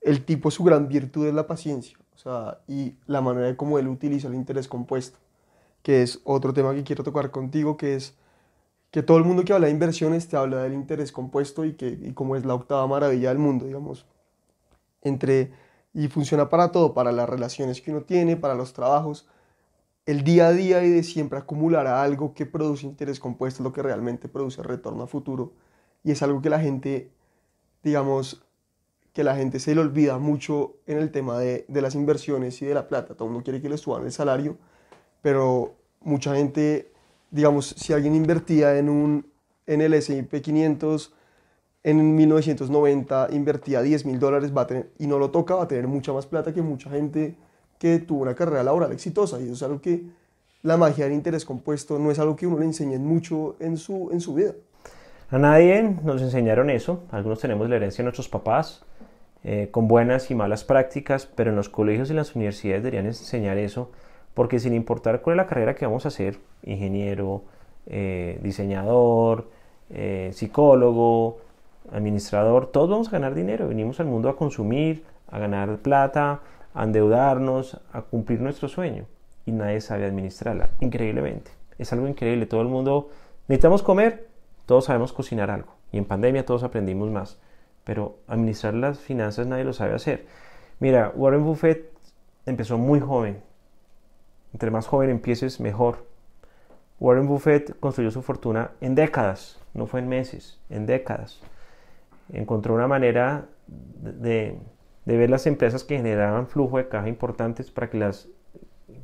el 0.00 0.24
tipo, 0.24 0.50
su 0.52 0.62
gran 0.62 0.86
virtud 0.86 1.26
es 1.26 1.34
la 1.34 1.48
paciencia, 1.48 1.98
o 2.14 2.18
sea, 2.18 2.60
y 2.68 2.94
la 3.06 3.20
manera 3.20 3.48
de 3.48 3.56
cómo 3.56 3.80
él 3.80 3.88
utiliza 3.88 4.28
el 4.28 4.34
interés 4.34 4.68
compuesto, 4.68 5.18
que 5.82 6.02
es 6.02 6.20
otro 6.22 6.54
tema 6.54 6.72
que 6.72 6.84
quiero 6.84 7.02
tocar 7.02 7.32
contigo, 7.32 7.76
que 7.76 7.96
es 7.96 8.14
que 8.92 9.02
todo 9.02 9.18
el 9.18 9.24
mundo 9.24 9.44
que 9.44 9.52
habla 9.52 9.66
de 9.66 9.72
inversiones 9.72 10.28
te 10.28 10.36
habla 10.36 10.62
del 10.62 10.72
interés 10.72 11.10
compuesto 11.10 11.64
y, 11.64 11.72
que, 11.72 11.88
y 11.88 12.12
como 12.12 12.36
es 12.36 12.44
la 12.44 12.54
octava 12.54 12.86
maravilla 12.86 13.30
del 13.30 13.38
mundo, 13.38 13.66
digamos, 13.66 14.06
entre, 15.02 15.52
y 15.92 16.06
funciona 16.06 16.48
para 16.48 16.70
todo, 16.70 16.94
para 16.94 17.10
las 17.10 17.28
relaciones 17.28 17.80
que 17.80 17.90
uno 17.90 18.02
tiene, 18.02 18.36
para 18.36 18.54
los 18.54 18.72
trabajos, 18.72 19.26
el 20.06 20.22
día 20.22 20.48
a 20.48 20.52
día 20.52 20.84
y 20.84 20.90
de 20.90 21.02
siempre 21.02 21.38
acumular 21.38 21.86
algo 21.86 22.34
que 22.34 22.46
produce 22.46 22.86
interés 22.86 23.20
compuesto, 23.20 23.62
lo 23.62 23.72
que 23.72 23.82
realmente 23.82 24.28
produce 24.28 24.62
retorno 24.62 25.04
a 25.04 25.06
futuro. 25.06 25.52
Y 26.02 26.10
es 26.10 26.22
algo 26.22 26.42
que 26.42 26.50
la 26.50 26.60
gente, 26.60 27.10
digamos, 27.82 28.44
que 29.14 29.24
la 29.24 29.36
gente 29.36 29.60
se 29.60 29.74
le 29.74 29.80
olvida 29.80 30.18
mucho 30.18 30.76
en 30.86 30.98
el 30.98 31.10
tema 31.10 31.38
de, 31.38 31.64
las 31.68 31.94
inversiones 31.94 32.60
y 32.60 32.66
de 32.66 32.74
la 32.74 32.88
plata. 32.88 33.14
Todo 33.14 33.28
el 33.28 33.32
mundo 33.32 33.44
quiere 33.44 33.62
que 33.62 33.68
le 33.68 33.78
suban 33.78 34.04
el 34.04 34.12
salario, 34.12 34.58
pero 35.22 35.74
mucha 36.00 36.34
gente, 36.34 36.92
digamos, 37.30 37.68
si 37.68 37.92
alguien 37.92 38.14
invertía 38.14 38.76
en, 38.76 38.90
un, 38.90 39.26
en 39.66 39.80
el 39.80 39.94
S&P 39.94 40.42
500 40.42 41.14
en 41.84 42.16
1990 42.16 43.28
invertía 43.32 43.82
10 43.82 44.06
mil 44.06 44.18
dólares 44.18 44.52
va 44.56 44.66
y 44.98 45.06
no 45.06 45.18
lo 45.18 45.30
toca, 45.30 45.54
va 45.54 45.64
a 45.64 45.68
tener 45.68 45.86
mucha 45.86 46.14
más 46.14 46.26
plata 46.26 46.54
que 46.54 46.62
mucha 46.62 46.90
gente 46.90 47.36
que 47.84 47.98
tuvo 47.98 48.22
una 48.22 48.34
carrera 48.34 48.62
laboral 48.62 48.92
exitosa. 48.92 49.38
Y 49.38 49.42
eso 49.44 49.52
es 49.52 49.62
algo 49.62 49.78
que 49.82 50.04
la 50.62 50.78
magia 50.78 51.04
del 51.04 51.12
interés 51.12 51.44
compuesto 51.44 51.98
no 51.98 52.10
es 52.10 52.18
algo 52.18 52.34
que 52.34 52.46
uno 52.46 52.58
le 52.58 52.64
enseñe 52.64 52.98
mucho 52.98 53.56
en 53.60 53.76
su, 53.76 54.08
en 54.10 54.22
su 54.22 54.32
vida. 54.32 54.52
A 55.30 55.36
nadie 55.36 55.82
nos 56.02 56.22
enseñaron 56.22 56.70
eso. 56.70 57.02
Algunos 57.10 57.40
tenemos 57.40 57.68
la 57.68 57.76
herencia 57.76 57.98
de 57.98 58.04
nuestros 58.04 58.30
papás, 58.30 58.82
eh, 59.42 59.68
con 59.70 59.86
buenas 59.86 60.30
y 60.30 60.34
malas 60.34 60.64
prácticas, 60.64 61.26
pero 61.26 61.50
en 61.50 61.56
los 61.56 61.68
colegios 61.68 62.10
y 62.10 62.14
las 62.14 62.34
universidades 62.34 62.82
deberían 62.82 63.04
enseñar 63.04 63.58
eso, 63.58 63.90
porque 64.32 64.58
sin 64.58 64.72
importar 64.72 65.20
cuál 65.20 65.34
es 65.34 65.44
la 65.44 65.46
carrera 65.46 65.74
que 65.74 65.84
vamos 65.84 66.06
a 66.06 66.08
hacer, 66.08 66.38
ingeniero, 66.62 67.42
eh, 67.84 68.40
diseñador, 68.42 69.50
eh, 69.90 70.30
psicólogo, 70.32 71.36
administrador, 71.92 72.72
todos 72.72 72.88
vamos 72.88 73.08
a 73.08 73.10
ganar 73.10 73.34
dinero. 73.34 73.68
Venimos 73.68 74.00
al 74.00 74.06
mundo 74.06 74.30
a 74.30 74.36
consumir, 74.38 75.04
a 75.30 75.38
ganar 75.38 75.76
plata, 75.80 76.40
a 76.74 76.84
endeudarnos, 76.84 77.80
a 77.92 78.02
cumplir 78.02 78.40
nuestro 78.40 78.68
sueño. 78.68 79.06
Y 79.46 79.52
nadie 79.52 79.80
sabe 79.80 80.06
administrarla, 80.06 80.70
increíblemente. 80.80 81.50
Es 81.78 81.92
algo 81.92 82.08
increíble. 82.08 82.46
Todo 82.46 82.62
el 82.62 82.68
mundo, 82.68 83.10
necesitamos 83.48 83.82
comer, 83.82 84.28
todos 84.66 84.86
sabemos 84.86 85.12
cocinar 85.12 85.50
algo. 85.50 85.74
Y 85.92 85.98
en 85.98 86.04
pandemia 86.04 86.44
todos 86.44 86.62
aprendimos 86.62 87.10
más. 87.10 87.38
Pero 87.84 88.18
administrar 88.26 88.74
las 88.74 88.98
finanzas 88.98 89.46
nadie 89.46 89.64
lo 89.64 89.72
sabe 89.72 89.94
hacer. 89.94 90.26
Mira, 90.80 91.12
Warren 91.14 91.44
Buffett 91.44 91.92
empezó 92.46 92.78
muy 92.78 93.00
joven. 93.00 93.42
Entre 94.52 94.70
más 94.70 94.86
joven 94.86 95.10
empieces, 95.10 95.60
mejor. 95.60 96.06
Warren 97.00 97.26
Buffett 97.26 97.78
construyó 97.80 98.10
su 98.10 98.22
fortuna 98.22 98.70
en 98.80 98.94
décadas, 98.94 99.60
no 99.74 99.86
fue 99.86 100.00
en 100.00 100.08
meses, 100.08 100.60
en 100.70 100.86
décadas. 100.86 101.40
Encontró 102.32 102.74
una 102.74 102.86
manera 102.86 103.46
de, 103.66 104.58
ver 105.04 105.30
las 105.30 105.46
empresas 105.46 105.84
que 105.84 105.96
generaban 105.96 106.46
flujo 106.46 106.78
de 106.78 106.88
caja 106.88 107.08
importantes 107.08 107.70
para 107.70 107.90
que, 107.90 107.98
las, 107.98 108.28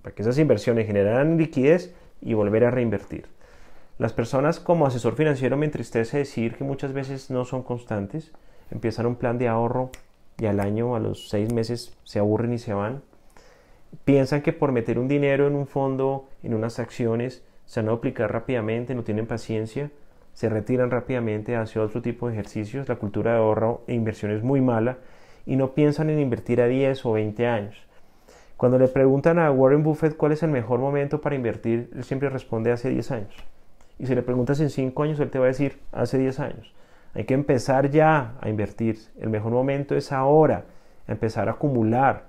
para 0.02 0.14
que 0.14 0.22
esas 0.22 0.38
inversiones 0.38 0.86
generaran 0.86 1.36
liquidez 1.36 1.94
y 2.20 2.34
volver 2.34 2.64
a 2.64 2.70
reinvertir. 2.70 3.26
Las 3.98 4.12
personas 4.14 4.60
como 4.60 4.86
asesor 4.86 5.14
financiero 5.14 5.58
me 5.58 5.66
entristece 5.66 6.18
decir 6.18 6.54
que 6.54 6.64
muchas 6.64 6.94
veces 6.94 7.30
no 7.30 7.44
son 7.44 7.62
constantes, 7.62 8.32
empiezan 8.70 9.06
un 9.06 9.16
plan 9.16 9.36
de 9.36 9.48
ahorro 9.48 9.90
y 10.38 10.46
al 10.46 10.60
año, 10.60 10.96
a 10.96 11.00
los 11.00 11.28
seis 11.28 11.52
meses, 11.52 11.94
se 12.04 12.18
aburren 12.18 12.54
y 12.54 12.58
se 12.58 12.72
van. 12.72 13.02
Piensan 14.06 14.40
que 14.40 14.54
por 14.54 14.72
meter 14.72 14.98
un 14.98 15.06
dinero 15.06 15.46
en 15.46 15.54
un 15.54 15.66
fondo, 15.66 16.28
en 16.42 16.54
unas 16.54 16.78
acciones, 16.78 17.44
se 17.66 17.82
van 17.82 17.90
a 17.90 17.92
aplicar 17.92 18.32
rápidamente, 18.32 18.94
no 18.94 19.02
tienen 19.02 19.26
paciencia, 19.26 19.90
se 20.32 20.48
retiran 20.48 20.90
rápidamente 20.90 21.56
hacia 21.56 21.82
otro 21.82 22.00
tipo 22.00 22.26
de 22.26 22.32
ejercicios, 22.32 22.88
la 22.88 22.96
cultura 22.96 23.32
de 23.32 23.38
ahorro 23.38 23.82
e 23.86 23.94
inversión 23.94 24.30
es 24.30 24.42
muy 24.42 24.62
mala 24.62 24.96
y 25.50 25.56
no 25.56 25.72
piensan 25.72 26.10
en 26.10 26.20
invertir 26.20 26.60
a 26.60 26.68
10 26.68 27.04
o 27.06 27.12
20 27.12 27.46
años. 27.48 27.76
Cuando 28.56 28.78
le 28.78 28.86
preguntan 28.86 29.40
a 29.40 29.50
Warren 29.50 29.82
Buffett 29.82 30.16
cuál 30.16 30.30
es 30.30 30.44
el 30.44 30.50
mejor 30.50 30.78
momento 30.78 31.20
para 31.20 31.34
invertir, 31.34 31.90
él 31.92 32.04
siempre 32.04 32.28
responde 32.28 32.70
hace 32.70 32.88
10 32.88 33.10
años. 33.10 33.34
Y 33.98 34.06
si 34.06 34.14
le 34.14 34.22
preguntas 34.22 34.60
en 34.60 34.70
5 34.70 35.02
años, 35.02 35.18
él 35.18 35.28
te 35.28 35.40
va 35.40 35.46
a 35.46 35.48
decir 35.48 35.80
hace 35.90 36.18
10 36.18 36.38
años. 36.38 36.72
Hay 37.14 37.24
que 37.24 37.34
empezar 37.34 37.90
ya 37.90 38.36
a 38.40 38.48
invertir. 38.48 38.98
El 39.18 39.30
mejor 39.30 39.50
momento 39.50 39.96
es 39.96 40.12
ahora, 40.12 40.66
empezar 41.08 41.48
a 41.48 41.52
acumular. 41.52 42.26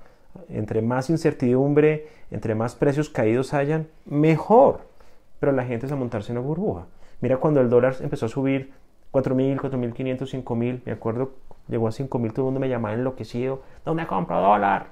Entre 0.50 0.82
más 0.82 1.12
incertidumbre, 1.12 2.08
entre 2.32 2.56
más 2.56 2.74
precios 2.74 3.10
caídos 3.10 3.54
hayan, 3.54 3.88
mejor 4.06 4.92
pero 5.40 5.52
la 5.52 5.66
gente 5.66 5.88
es 5.88 5.92
a 5.92 5.96
montarse 5.96 6.32
en 6.32 6.38
una 6.38 6.48
burbuja. 6.48 6.86
Mira 7.20 7.38
cuando 7.38 7.62
el 7.62 7.70
dólar 7.70 7.96
empezó 8.02 8.28
a 8.28 8.30
subir 8.30 8.74
4.000, 9.12 9.60
4.500, 9.60 10.44
5.000, 10.44 10.82
me 10.86 10.92
acuerdo, 10.92 11.34
llegó 11.68 11.88
a 11.88 11.92
5.000, 11.92 12.34
todo 12.34 12.42
el 12.42 12.46
mundo 12.46 12.60
me 12.60 12.70
llamaba 12.70 12.94
enloquecido, 12.94 13.62
¿dónde 13.86 14.08
compro 14.08 14.40
dólar? 14.42 14.88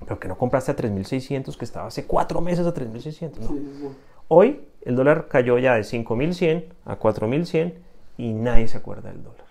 Pero 0.00 0.18
que 0.18 0.28
no 0.28 0.36
compraste 0.36 0.72
a 0.72 0.76
3.600, 0.76 1.56
que 1.56 1.64
estaba 1.64 1.86
hace 1.86 2.06
cuatro 2.06 2.40
meses 2.40 2.66
a 2.66 2.74
3.600. 2.74 3.38
¿no? 3.38 3.94
Hoy 4.28 4.66
el 4.82 4.96
dólar 4.96 5.28
cayó 5.28 5.58
ya 5.58 5.74
de 5.74 5.82
5.100 5.82 6.64
a 6.84 6.98
4.100 6.98 7.74
y 8.18 8.32
nadie 8.32 8.68
se 8.68 8.78
acuerda 8.78 9.10
del 9.10 9.22
dólar. 9.22 9.46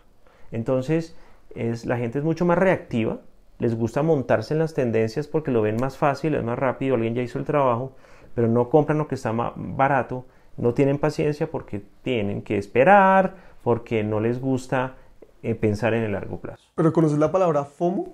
Entonces, 0.51 1.15
es, 1.55 1.86
la 1.86 1.98
gente 1.98 2.20
es 2.20 2.25
mucho 2.25 2.46
más 2.46 2.58
reactiva, 2.58 3.20
les 3.60 3.75
gusta 3.75 4.03
montarse 4.03 4.53
en 4.53 4.60
las 4.60 4.74
tendencias 4.74 5.27
porque 5.27 5.51
lo 5.51 5.62
ven 5.62 5.77
más 5.79 5.98
fácil, 5.98 6.36
es 6.36 6.44
más 6.44 6.60
rápido, 6.60 6.96
alguien 6.96 7.15
ya 7.15 7.22
hizo 7.22 7.39
el 7.39 7.46
trabajo, 7.46 7.94
pero 8.34 8.48
no 8.48 8.70
compran 8.70 8.98
lo 8.98 9.08
que 9.08 9.15
está 9.15 9.32
más 9.32 9.53
barato, 9.55 10.25
no 10.58 10.74
tienen 10.74 10.98
paciencia 10.98 11.48
porque 11.50 11.82
tienen 12.01 12.41
que 12.41 12.58
esperar, 12.58 13.36
porque 13.63 14.03
no 14.03 14.20
les 14.20 14.39
gusta 14.39 14.96
eh, 15.45 15.53
pensar 15.53 15.93
en 15.93 16.01
el 16.01 16.13
largo 16.13 16.39
plazo. 16.39 16.63
Pero 16.73 16.91
conoces 16.91 17.19
la 17.19 17.31
palabra 17.31 17.65
FOMO? 17.65 18.11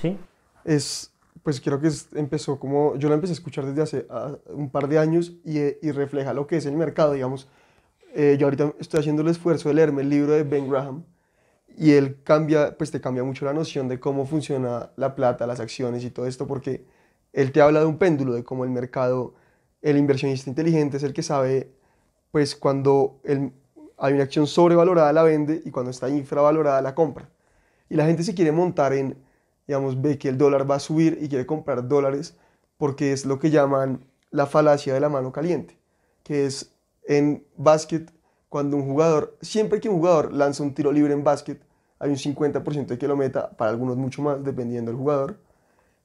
Sí. 0.00 0.16
Es, 0.64 1.12
pues 1.42 1.60
creo 1.60 1.80
que 1.80 1.90
empezó 2.14 2.60
como, 2.60 2.94
yo 2.96 3.08
la 3.08 3.16
empecé 3.16 3.32
a 3.32 3.34
escuchar 3.34 3.66
desde 3.66 3.82
hace 3.82 4.06
ah, 4.08 4.36
un 4.46 4.70
par 4.70 4.86
de 4.86 5.00
años 5.00 5.32
y, 5.44 5.58
y, 5.58 5.90
refleja 5.90 6.32
lo 6.32 6.46
que 6.46 6.58
es 6.58 6.66
el 6.66 6.76
mercado, 6.76 7.14
digamos. 7.14 7.48
Eh, 8.14 8.36
yo 8.38 8.46
ahorita 8.46 8.74
estoy 8.78 9.00
haciendo 9.00 9.22
el 9.22 9.28
esfuerzo 9.28 9.68
de 9.70 9.74
leerme 9.74 10.02
el 10.02 10.08
libro 10.08 10.34
de 10.34 10.44
Ben 10.44 10.70
Graham 10.70 11.02
y 11.76 11.90
él 11.94 12.22
cambia, 12.22 12.78
pues 12.78 12.92
te 12.92 13.00
cambia 13.00 13.24
mucho 13.24 13.44
la 13.44 13.52
noción 13.52 13.88
de 13.88 13.98
cómo 13.98 14.24
funciona 14.24 14.92
la 14.94 15.16
plata, 15.16 15.48
las 15.48 15.58
acciones 15.58 16.04
y 16.04 16.10
todo 16.10 16.28
esto, 16.28 16.46
porque 16.46 16.86
él 17.32 17.50
te 17.50 17.60
habla 17.60 17.80
de 17.80 17.86
un 17.86 17.98
péndulo, 17.98 18.34
de 18.34 18.44
cómo 18.44 18.62
el 18.62 18.70
mercado, 18.70 19.34
el 19.82 19.96
inversionista 19.96 20.48
inteligente 20.48 20.98
es 20.98 21.02
el 21.02 21.12
que 21.12 21.24
sabe, 21.24 21.72
pues 22.30 22.54
cuando 22.54 23.18
hay 24.04 24.12
una 24.12 24.24
acción 24.24 24.46
sobrevalorada 24.46 25.10
la 25.14 25.22
vende 25.22 25.62
y 25.64 25.70
cuando 25.70 25.90
está 25.90 26.10
infravalorada 26.10 26.82
la 26.82 26.94
compra. 26.94 27.26
Y 27.88 27.94
la 27.94 28.04
gente 28.04 28.22
se 28.22 28.34
quiere 28.34 28.52
montar 28.52 28.92
en, 28.92 29.16
digamos, 29.66 30.02
ve 30.02 30.18
que 30.18 30.28
el 30.28 30.36
dólar 30.36 30.70
va 30.70 30.74
a 30.74 30.78
subir 30.78 31.16
y 31.22 31.28
quiere 31.30 31.46
comprar 31.46 31.88
dólares 31.88 32.36
porque 32.76 33.12
es 33.12 33.24
lo 33.24 33.38
que 33.38 33.48
llaman 33.48 34.04
la 34.30 34.44
falacia 34.44 34.92
de 34.92 35.00
la 35.00 35.08
mano 35.08 35.32
caliente, 35.32 35.78
que 36.22 36.44
es 36.44 36.74
en 37.08 37.46
básquet, 37.56 38.12
cuando 38.50 38.76
un 38.76 38.84
jugador, 38.84 39.38
siempre 39.40 39.80
que 39.80 39.88
un 39.88 39.96
jugador 39.96 40.34
lanza 40.34 40.62
un 40.62 40.74
tiro 40.74 40.92
libre 40.92 41.14
en 41.14 41.24
básquet, 41.24 41.62
hay 41.98 42.10
un 42.10 42.16
50% 42.16 42.86
de 42.86 42.98
que 42.98 43.08
lo 43.08 43.16
meta, 43.16 43.52
para 43.56 43.70
algunos 43.70 43.96
mucho 43.96 44.20
más, 44.20 44.44
dependiendo 44.44 44.90
del 44.90 44.98
jugador, 44.98 45.38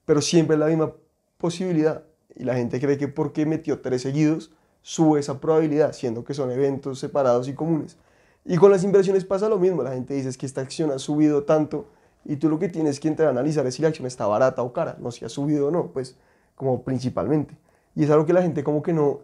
pero 0.06 0.22
siempre 0.22 0.54
es 0.54 0.60
la 0.62 0.68
misma 0.68 0.94
posibilidad. 1.38 2.06
Y 2.34 2.46
la 2.46 2.56
gente 2.56 2.80
cree 2.80 2.98
que 2.98 3.10
porque 3.10 3.46
metió 3.46 3.82
tres 3.82 4.04
seguidos, 4.04 4.54
sube 4.82 5.20
esa 5.20 5.40
probabilidad, 5.40 5.94
siendo 5.94 6.24
que 6.24 6.34
son 6.34 6.52
eventos 6.52 7.00
separados 7.00 7.48
y 7.48 7.54
comunes. 7.54 7.98
Y 8.46 8.58
con 8.58 8.72
las 8.72 8.84
inversiones 8.84 9.26
pasa 9.26 9.50
lo 9.50 9.60
mismo. 9.60 9.84
La 9.84 9.92
gente 9.92 10.14
dice 10.14 10.36
que 10.38 10.46
esta 10.46 10.62
acción 10.62 10.92
ha 10.92 11.00
subido 11.00 11.44
tanto 11.44 11.88
y 12.26 12.38
tú 12.38 12.50
lo 12.50 12.60
que 12.60 12.70
tienes 12.70 13.00
que 13.00 13.08
entrar 13.08 13.28
a 13.28 13.32
analizar 13.32 13.66
es 13.68 13.76
si 13.76 13.82
la 13.82 13.90
acción 13.90 14.08
está 14.08 14.28
barata 14.28 14.62
o 14.62 14.74
cara, 14.74 14.98
no 15.00 15.12
si 15.12 15.26
ha 15.26 15.30
subido 15.30 15.68
o 15.68 15.72
no, 15.72 15.88
pues 15.88 16.16
como 16.56 16.84
principalmente. 16.84 17.56
Y 17.96 18.04
es 18.04 18.10
algo 18.10 18.26
que 18.26 18.34
la 18.34 18.42
gente 18.42 18.64
como 18.64 18.82
que 18.82 18.94
no... 18.94 19.20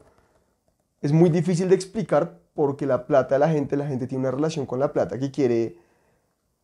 Es 1.02 1.12
muy 1.12 1.30
difícil 1.30 1.70
de 1.70 1.76
explicar 1.76 2.40
porque 2.54 2.86
la 2.86 3.06
plata 3.06 3.36
de 3.36 3.40
la 3.40 3.50
gente, 3.50 3.78
la 3.78 3.88
gente 3.88 4.08
tiene 4.08 4.22
una 4.22 4.32
relación 4.32 4.66
con 4.66 4.80
la 4.80 4.92
plata 4.94 5.20
que 5.20 5.32
quiere... 5.32 5.78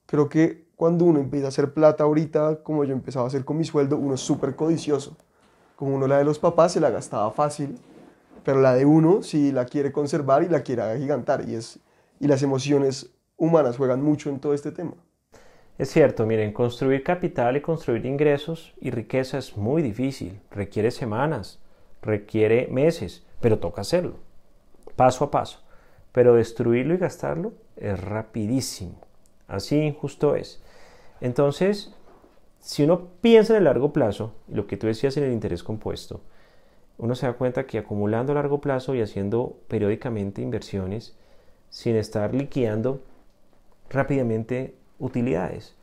Creo 0.06 0.30
que 0.30 0.66
cuando 0.76 1.06
uno 1.06 1.20
empieza 1.20 1.46
a 1.46 1.50
hacer 1.50 1.74
plata 1.74 2.04
ahorita, 2.04 2.64
como 2.64 2.84
yo 2.84 2.94
empezaba 2.94 3.26
a 3.26 3.28
hacer 3.28 3.46
con 3.46 3.58
mi 3.58 3.66
sueldo, 3.66 3.98
uno 3.98 4.16
es 4.16 4.22
súper 4.22 4.56
codicioso 4.56 5.16
como 5.82 5.96
uno 5.96 6.06
la 6.06 6.20
de 6.20 6.24
los 6.24 6.38
papás 6.38 6.74
se 6.74 6.80
la 6.80 6.92
gastaba 6.92 7.32
fácil, 7.32 7.76
pero 8.44 8.62
la 8.62 8.74
de 8.74 8.86
uno 8.86 9.24
sí 9.24 9.52
la 9.52 9.66
quiere 9.66 9.92
conservar 9.92 10.44
y 10.44 10.50
la 10.50 10.62
quiere 10.62 10.82
agigantar. 10.82 11.48
Y, 11.48 11.56
es, 11.56 11.80
y 12.20 12.28
las 12.28 12.44
emociones 12.44 13.12
humanas 13.38 13.78
juegan 13.78 14.04
mucho 14.04 14.30
en 14.30 14.40
todo 14.40 14.54
este 14.54 14.72
tema. 14.72 14.94
Es 15.78 15.90
cierto, 15.90 16.26
miren, 16.26 16.54
construir 16.54 17.04
capital 17.04 17.58
y 17.58 17.62
construir 17.62 18.06
ingresos 18.06 18.74
y 18.80 18.92
riqueza 18.92 19.40
es 19.40 19.58
muy 19.58 19.82
difícil, 19.82 20.40
requiere 20.52 20.92
semanas, 20.92 21.60
requiere 22.02 22.68
meses, 22.68 23.26
pero 23.40 23.58
toca 23.58 23.82
hacerlo, 23.82 24.18
paso 24.96 25.26
a 25.26 25.32
paso. 25.32 25.60
Pero 26.12 26.36
destruirlo 26.36 26.94
y 26.94 26.98
gastarlo 26.98 27.54
es 27.78 28.00
rapidísimo, 28.00 29.00
así 29.48 29.96
justo 30.00 30.36
es. 30.36 30.62
Entonces, 31.20 31.96
si 32.60 32.84
uno 32.84 33.08
piensa 33.22 33.54
en 33.54 33.60
el 33.60 33.64
largo 33.64 33.92
plazo, 33.92 34.36
lo 34.48 34.68
que 34.68 34.78
tú 34.78 34.88
decías 34.88 35.18
en 35.18 35.24
el 35.24 35.32
interés 35.32 35.64
compuesto, 35.64 36.22
uno 37.02 37.16
se 37.16 37.26
da 37.26 37.34
cuenta 37.34 37.66
que 37.66 37.80
acumulando 37.80 38.32
a 38.32 38.36
largo 38.36 38.62
plazo 38.62 38.94
y 38.94 39.02
haciendo 39.02 39.58
periódicamente 39.68 40.44
inversiones, 40.44 41.18
sin 41.70 41.96
estar 41.96 42.36
liquidando 42.36 43.02
rápidamente 43.90 44.76
utilidades. 45.00 45.76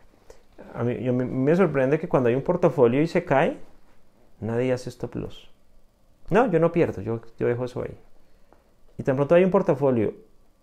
A 0.74 0.84
mí 0.84 0.94
me 1.10 1.56
sorprende 1.56 1.98
que 1.98 2.08
cuando 2.08 2.28
hay 2.28 2.36
un 2.36 2.42
portafolio 2.42 3.02
y 3.02 3.08
se 3.08 3.24
cae, 3.24 3.58
nadie 4.38 4.72
hace 4.72 4.90
stop 4.90 5.16
loss. 5.16 5.50
No, 6.30 6.48
yo 6.52 6.60
no 6.60 6.70
pierdo, 6.70 7.02
yo, 7.02 7.20
yo 7.36 7.48
dejo 7.48 7.64
eso 7.64 7.82
ahí. 7.82 7.98
Y 8.96 9.02
tan 9.02 9.16
pronto 9.16 9.34
hay 9.34 9.42
un 9.42 9.50
portafolio 9.50 10.14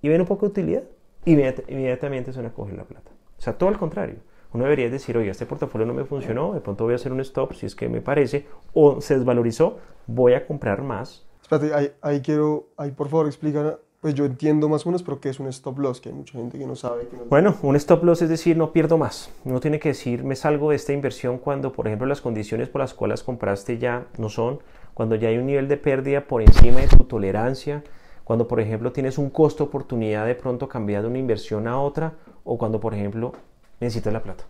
y 0.01 0.07
ven 0.07 0.21
un 0.21 0.27
poco 0.27 0.45
de 0.45 0.51
utilidad, 0.51 0.83
inmediatamente 1.25 2.31
se 2.31 2.39
van 2.39 2.49
a 2.49 2.53
coger 2.53 2.77
la 2.77 2.85
plata. 2.85 3.11
O 3.37 3.41
sea, 3.41 3.57
todo 3.57 3.67
al 3.67 3.77
contrario 3.77 4.19
uno 4.55 4.63
debería 4.63 4.89
decir, 4.89 5.17
oye, 5.17 5.29
este 5.29 5.45
portafolio 5.45 5.85
no 5.85 5.93
me 5.93 6.05
funcionó, 6.05 6.53
de 6.53 6.61
pronto 6.61 6.85
voy 6.85 6.93
a 6.93 6.95
hacer 6.95 7.11
un 7.11 7.19
stop 7.19 7.53
si 7.53 7.65
es 7.65 7.75
que 7.75 7.89
me 7.89 8.01
parece, 8.01 8.47
o 8.73 9.01
se 9.01 9.17
desvalorizó, 9.17 9.77
voy 10.07 10.33
a 10.33 10.47
comprar 10.47 10.81
más. 10.81 11.25
Espérate, 11.41 11.93
ahí, 12.01 12.21
quiero, 12.21 12.69
ahí 12.77 12.91
por 12.91 13.09
favor 13.09 13.27
explica, 13.27 13.77
pues 13.99 14.15
yo 14.15 14.25
entiendo 14.25 14.69
más 14.69 14.85
o 14.85 14.89
menos, 14.89 15.03
pero 15.03 15.19
¿qué 15.19 15.29
es 15.29 15.39
un 15.39 15.47
stop 15.47 15.77
loss? 15.79 15.99
Que 15.99 16.09
hay 16.09 16.15
mucha 16.15 16.37
gente 16.37 16.57
que 16.57 16.65
no 16.65 16.75
sabe. 16.75 17.07
Que 17.07 17.17
no... 17.17 17.25
Bueno, 17.25 17.55
un 17.61 17.75
stop 17.75 18.03
loss 18.03 18.21
es 18.21 18.29
decir, 18.29 18.55
no 18.55 18.71
pierdo 18.71 18.97
más. 18.97 19.29
Uno 19.43 19.59
tiene 19.59 19.77
que 19.79 19.89
decir, 19.89 20.23
me 20.23 20.35
salgo 20.35 20.69
de 20.69 20.77
esta 20.77 20.93
inversión 20.93 21.37
cuando, 21.37 21.73
por 21.73 21.87
ejemplo, 21.87 22.07
las 22.07 22.21
condiciones 22.21 22.69
por 22.69 22.79
las 22.79 22.93
cuales 22.93 23.23
compraste 23.23 23.77
ya 23.77 24.07
no 24.17 24.29
son, 24.29 24.59
cuando 24.93 25.15
ya 25.15 25.27
hay 25.27 25.37
un 25.37 25.47
nivel 25.47 25.67
de 25.67 25.77
pérdida 25.77 26.27
por 26.27 26.41
encima 26.41 26.79
de 26.79 26.87
tu 26.87 27.03
tolerancia, 27.03 27.83
cuando, 28.23 28.47
por 28.47 28.61
ejemplo, 28.61 28.91
tienes 28.91 29.17
un 29.17 29.29
costo 29.29 29.65
oportunidad 29.65 30.25
de 30.25 30.35
pronto 30.35 30.69
cambiar 30.69 31.01
de 31.01 31.09
una 31.09 31.19
inversión 31.19 31.67
a 31.67 31.79
otra, 31.79 32.13
o 32.45 32.57
cuando, 32.57 32.79
por 32.79 32.93
ejemplo, 32.93 33.33
necesitas 33.79 34.13
la 34.13 34.21
plata. 34.21 34.45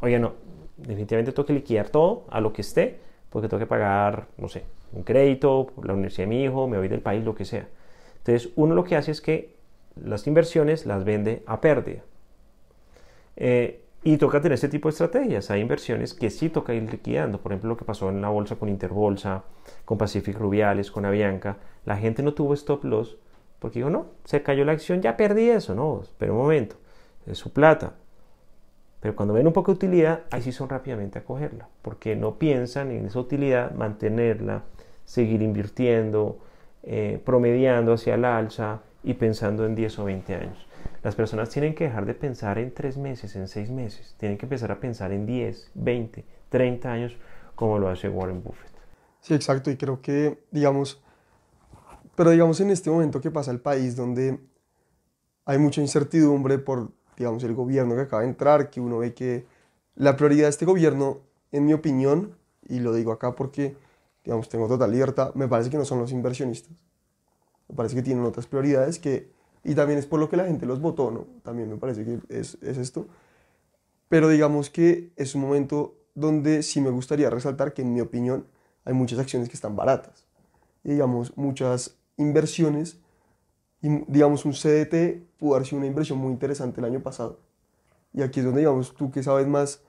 Oye, 0.00 0.18
no, 0.18 0.34
definitivamente 0.76 1.32
tengo 1.32 1.46
que 1.46 1.52
liquidar 1.52 1.90
todo 1.90 2.24
a 2.30 2.40
lo 2.40 2.52
que 2.52 2.62
esté, 2.62 2.98
porque 3.30 3.48
tengo 3.48 3.60
que 3.60 3.66
pagar, 3.66 4.26
no 4.36 4.48
sé, 4.48 4.64
un 4.92 5.02
crédito, 5.02 5.68
la 5.82 5.94
universidad 5.94 6.24
de 6.24 6.34
mi 6.34 6.44
hijo, 6.44 6.68
me 6.68 6.78
voy 6.78 6.88
del 6.88 7.00
país, 7.00 7.24
lo 7.24 7.34
que 7.34 7.44
sea. 7.44 7.68
Entonces, 8.18 8.50
uno 8.56 8.74
lo 8.74 8.84
que 8.84 8.96
hace 8.96 9.10
es 9.10 9.20
que 9.20 9.56
las 9.96 10.26
inversiones 10.26 10.86
las 10.86 11.04
vende 11.04 11.42
a 11.46 11.60
pérdida. 11.60 12.02
Eh, 13.36 13.80
y 14.04 14.16
toca 14.16 14.40
tener 14.40 14.54
este 14.54 14.68
tipo 14.68 14.88
de 14.88 14.92
estrategias. 14.92 15.50
Hay 15.50 15.60
inversiones 15.60 16.12
que 16.12 16.30
sí 16.30 16.48
toca 16.48 16.74
ir 16.74 16.90
liquidando. 16.90 17.40
Por 17.40 17.52
ejemplo, 17.52 17.68
lo 17.68 17.76
que 17.76 17.84
pasó 17.84 18.08
en 18.08 18.20
la 18.20 18.28
bolsa 18.28 18.56
con 18.56 18.68
Interbolsa, 18.68 19.44
con 19.84 19.96
Pacific 19.96 20.36
Rubiales, 20.36 20.90
con 20.90 21.04
Avianca. 21.04 21.58
La 21.84 21.96
gente 21.96 22.22
no 22.22 22.34
tuvo 22.34 22.54
stop 22.54 22.84
loss 22.84 23.16
porque 23.60 23.78
dijo, 23.78 23.90
no, 23.90 24.06
se 24.24 24.42
cayó 24.42 24.64
la 24.64 24.72
acción, 24.72 25.02
ya 25.02 25.16
perdí 25.16 25.48
eso. 25.48 25.72
No, 25.76 26.00
espera 26.02 26.32
un 26.32 26.38
momento, 26.38 26.74
es 27.26 27.38
su 27.38 27.52
plata. 27.52 27.94
Pero 29.02 29.16
cuando 29.16 29.34
ven 29.34 29.48
un 29.48 29.52
poco 29.52 29.72
de 29.72 29.76
utilidad, 29.76 30.20
ahí 30.30 30.42
sí 30.42 30.52
son 30.52 30.68
rápidamente 30.68 31.18
a 31.18 31.24
cogerla, 31.24 31.68
porque 31.82 32.14
no 32.14 32.38
piensan 32.38 32.92
en 32.92 33.06
esa 33.06 33.18
utilidad, 33.18 33.72
mantenerla, 33.72 34.62
seguir 35.04 35.42
invirtiendo, 35.42 36.38
eh, 36.84 37.20
promediando 37.24 37.94
hacia 37.94 38.14
el 38.14 38.24
alza 38.24 38.82
y 39.02 39.14
pensando 39.14 39.66
en 39.66 39.74
10 39.74 39.98
o 39.98 40.04
20 40.04 40.34
años. 40.36 40.68
Las 41.02 41.16
personas 41.16 41.50
tienen 41.50 41.74
que 41.74 41.84
dejar 41.84 42.06
de 42.06 42.14
pensar 42.14 42.58
en 42.58 42.72
3 42.72 42.96
meses, 42.96 43.34
en 43.34 43.48
6 43.48 43.70
meses, 43.70 44.14
tienen 44.18 44.38
que 44.38 44.46
empezar 44.46 44.70
a 44.70 44.78
pensar 44.78 45.10
en 45.10 45.26
10, 45.26 45.72
20, 45.74 46.24
30 46.48 46.92
años, 46.92 47.16
como 47.56 47.80
lo 47.80 47.88
hace 47.88 48.08
Warren 48.08 48.40
Buffett. 48.40 48.70
Sí, 49.20 49.34
exacto, 49.34 49.68
y 49.72 49.76
creo 49.76 50.00
que, 50.00 50.44
digamos, 50.52 51.02
pero 52.14 52.30
digamos 52.30 52.60
en 52.60 52.70
este 52.70 52.88
momento 52.88 53.20
que 53.20 53.32
pasa 53.32 53.50
el 53.50 53.60
país 53.60 53.96
donde 53.96 54.38
hay 55.44 55.58
mucha 55.58 55.80
incertidumbre 55.80 56.58
por 56.58 56.92
digamos, 57.16 57.44
el 57.44 57.54
gobierno 57.54 57.94
que 57.94 58.02
acaba 58.02 58.22
de 58.22 58.28
entrar, 58.28 58.70
que 58.70 58.80
uno 58.80 58.98
ve 58.98 59.14
que 59.14 59.46
la 59.94 60.16
prioridad 60.16 60.44
de 60.44 60.50
este 60.50 60.64
gobierno, 60.64 61.20
en 61.50 61.66
mi 61.66 61.72
opinión, 61.72 62.36
y 62.68 62.80
lo 62.80 62.94
digo 62.94 63.12
acá 63.12 63.34
porque, 63.34 63.76
digamos, 64.24 64.48
tengo 64.48 64.68
total 64.68 64.90
libertad, 64.90 65.34
me 65.34 65.48
parece 65.48 65.70
que 65.70 65.76
no 65.76 65.84
son 65.84 65.98
los 65.98 66.12
inversionistas. 66.12 66.76
Me 67.68 67.76
parece 67.76 67.94
que 67.94 68.02
tienen 68.02 68.24
otras 68.24 68.46
prioridades 68.46 68.98
que, 68.98 69.30
y 69.64 69.74
también 69.74 69.98
es 69.98 70.06
por 70.06 70.20
lo 70.20 70.28
que 70.28 70.36
la 70.36 70.44
gente 70.44 70.66
los 70.66 70.80
votó, 70.80 71.10
¿no? 71.10 71.26
También 71.42 71.68
me 71.68 71.76
parece 71.76 72.04
que 72.04 72.20
es, 72.28 72.58
es 72.62 72.78
esto. 72.78 73.06
Pero 74.08 74.28
digamos 74.28 74.70
que 74.70 75.12
es 75.16 75.34
un 75.34 75.42
momento 75.42 75.94
donde 76.14 76.62
sí 76.62 76.80
me 76.80 76.90
gustaría 76.90 77.30
resaltar 77.30 77.72
que, 77.72 77.82
en 77.82 77.92
mi 77.92 78.00
opinión, 78.00 78.46
hay 78.84 78.94
muchas 78.94 79.18
acciones 79.18 79.48
que 79.48 79.54
están 79.54 79.76
baratas. 79.76 80.26
Y, 80.84 80.90
digamos, 80.90 81.36
muchas 81.36 81.96
inversiones 82.16 82.98
y 83.82 84.04
digamos, 84.06 84.44
un 84.44 84.52
CDT 84.52 85.38
pudo 85.38 85.56
haber 85.56 85.66
sido 85.66 85.78
una 85.78 85.88
inversión 85.88 86.18
muy 86.18 86.30
interesante 86.32 86.80
el 86.80 86.86
año 86.86 87.00
pasado. 87.00 87.40
Y 88.14 88.22
aquí 88.22 88.38
es 88.38 88.46
donde, 88.46 88.60
digamos, 88.60 88.94
tú 88.94 89.10
que 89.10 89.22
sabes 89.22 89.46
más, 89.48 89.82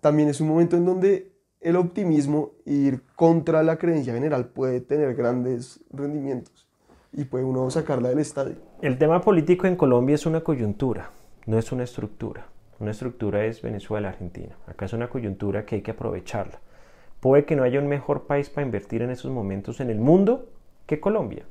también 0.00 0.28
es 0.28 0.40
un 0.40 0.48
momento 0.48 0.76
en 0.76 0.84
donde 0.84 1.32
el 1.60 1.76
optimismo 1.76 2.52
ir 2.64 3.02
contra 3.16 3.62
la 3.62 3.78
creencia 3.78 4.14
general 4.14 4.48
puede 4.48 4.80
tener 4.80 5.14
grandes 5.14 5.80
rendimientos 5.90 6.68
y 7.12 7.24
puede 7.24 7.44
uno 7.44 7.68
sacarla 7.70 8.10
del 8.10 8.20
estadio. 8.20 8.56
El 8.80 8.96
tema 8.96 9.20
político 9.20 9.66
en 9.66 9.74
Colombia 9.74 10.14
es 10.14 10.26
una 10.26 10.42
coyuntura, 10.42 11.10
no 11.46 11.58
es 11.58 11.72
una 11.72 11.84
estructura. 11.84 12.46
Una 12.80 12.90
estructura 12.90 13.44
es 13.44 13.62
Venezuela, 13.62 14.08
Argentina. 14.08 14.56
Acá 14.66 14.84
es 14.84 14.92
una 14.92 15.08
coyuntura 15.08 15.64
que 15.64 15.76
hay 15.76 15.82
que 15.82 15.92
aprovecharla. 15.92 16.60
Puede 17.20 17.44
que 17.44 17.56
no 17.56 17.62
haya 17.62 17.78
un 17.78 17.86
mejor 17.86 18.26
país 18.26 18.50
para 18.50 18.66
invertir 18.66 19.00
en 19.02 19.10
esos 19.10 19.30
momentos 19.30 19.80
en 19.80 19.90
el 19.90 20.00
mundo 20.00 20.48
que 20.86 21.00
Colombia 21.00 21.46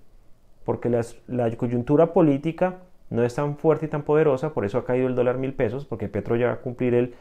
porque 0.66 0.90
la 1.28 1.58
coyuntura 1.58 2.14
política 2.14 2.80
no 3.10 3.24
es 3.24 3.36
tan 3.36 3.58
fuerte 3.58 3.86
y 3.86 3.90
tan 3.90 4.04
poderosa, 4.04 4.54
por 4.54 4.66
eso 4.66 4.78
ha 4.78 4.86
caído 4.86 5.08
el 5.08 5.16
dólar 5.16 5.38
mil 5.38 5.54
pesos, 5.54 5.86
porque 5.86 6.08
Petro 6.08 6.36
ya 6.36 6.48
va 6.48 6.54
a 6.54 6.62
cumplir 6.62 6.94
el 6.94 7.14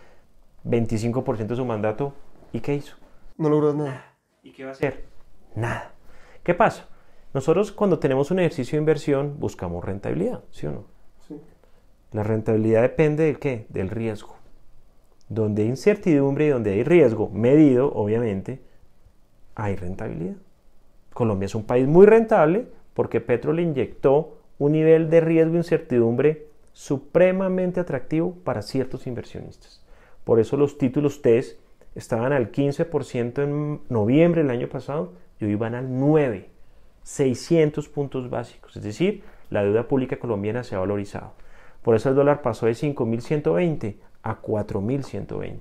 25% 0.64 1.46
de 1.46 1.56
su 1.56 1.64
mandato. 1.64 2.14
¿Y 2.52 2.60
qué 2.60 2.74
hizo? 2.74 2.96
No 3.36 3.48
logró 3.48 3.74
nada. 3.74 4.14
¿Y 4.42 4.52
qué 4.52 4.64
va 4.64 4.70
a 4.70 4.72
hacer? 4.72 5.04
Nada. 5.54 5.92
¿Qué 6.42 6.54
pasa? 6.54 6.88
Nosotros 7.34 7.72
cuando 7.72 7.98
tenemos 7.98 8.30
un 8.30 8.38
ejercicio 8.38 8.76
de 8.76 8.80
inversión 8.80 9.38
buscamos 9.38 9.84
rentabilidad, 9.84 10.42
¿sí 10.50 10.66
o 10.66 10.72
no? 10.72 10.84
Sí. 11.26 11.40
La 12.12 12.22
rentabilidad 12.22 12.82
depende 12.82 13.24
de 13.24 13.36
qué? 13.36 13.66
Del 13.68 13.88
riesgo. 13.88 14.36
Donde 15.28 15.62
hay 15.62 15.68
incertidumbre 15.68 16.46
y 16.46 16.48
donde 16.48 16.72
hay 16.72 16.84
riesgo 16.84 17.30
medido, 17.30 17.92
obviamente, 17.92 18.62
hay 19.54 19.76
rentabilidad. 19.76 20.36
Colombia 21.12 21.46
es 21.46 21.54
un 21.54 21.64
país 21.64 21.86
muy 21.86 22.06
rentable 22.06 22.68
porque 22.94 23.20
Petro 23.20 23.52
le 23.52 23.62
inyectó 23.62 24.38
un 24.58 24.72
nivel 24.72 25.10
de 25.10 25.20
riesgo 25.20 25.54
e 25.54 25.58
incertidumbre 25.58 26.46
supremamente 26.72 27.80
atractivo 27.80 28.34
para 28.44 28.62
ciertos 28.62 29.06
inversionistas. 29.06 29.84
Por 30.24 30.40
eso 30.40 30.56
los 30.56 30.78
títulos 30.78 31.22
TES 31.22 31.58
estaban 31.94 32.32
al 32.32 32.52
15% 32.52 33.42
en 33.42 33.80
noviembre 33.88 34.42
del 34.42 34.50
año 34.50 34.68
pasado 34.68 35.12
y 35.40 35.46
hoy 35.46 35.54
van 35.56 35.74
al 35.74 35.98
9, 35.98 36.48
600 37.02 37.88
puntos 37.88 38.30
básicos. 38.30 38.76
Es 38.76 38.82
decir, 38.82 39.22
la 39.50 39.62
deuda 39.62 39.88
pública 39.88 40.18
colombiana 40.18 40.64
se 40.64 40.74
ha 40.74 40.78
valorizado. 40.78 41.32
Por 41.82 41.96
eso 41.96 42.08
el 42.08 42.14
dólar 42.14 42.42
pasó 42.42 42.66
de 42.66 42.72
5.120 42.72 43.96
a 44.22 44.40
4.120. 44.40 45.58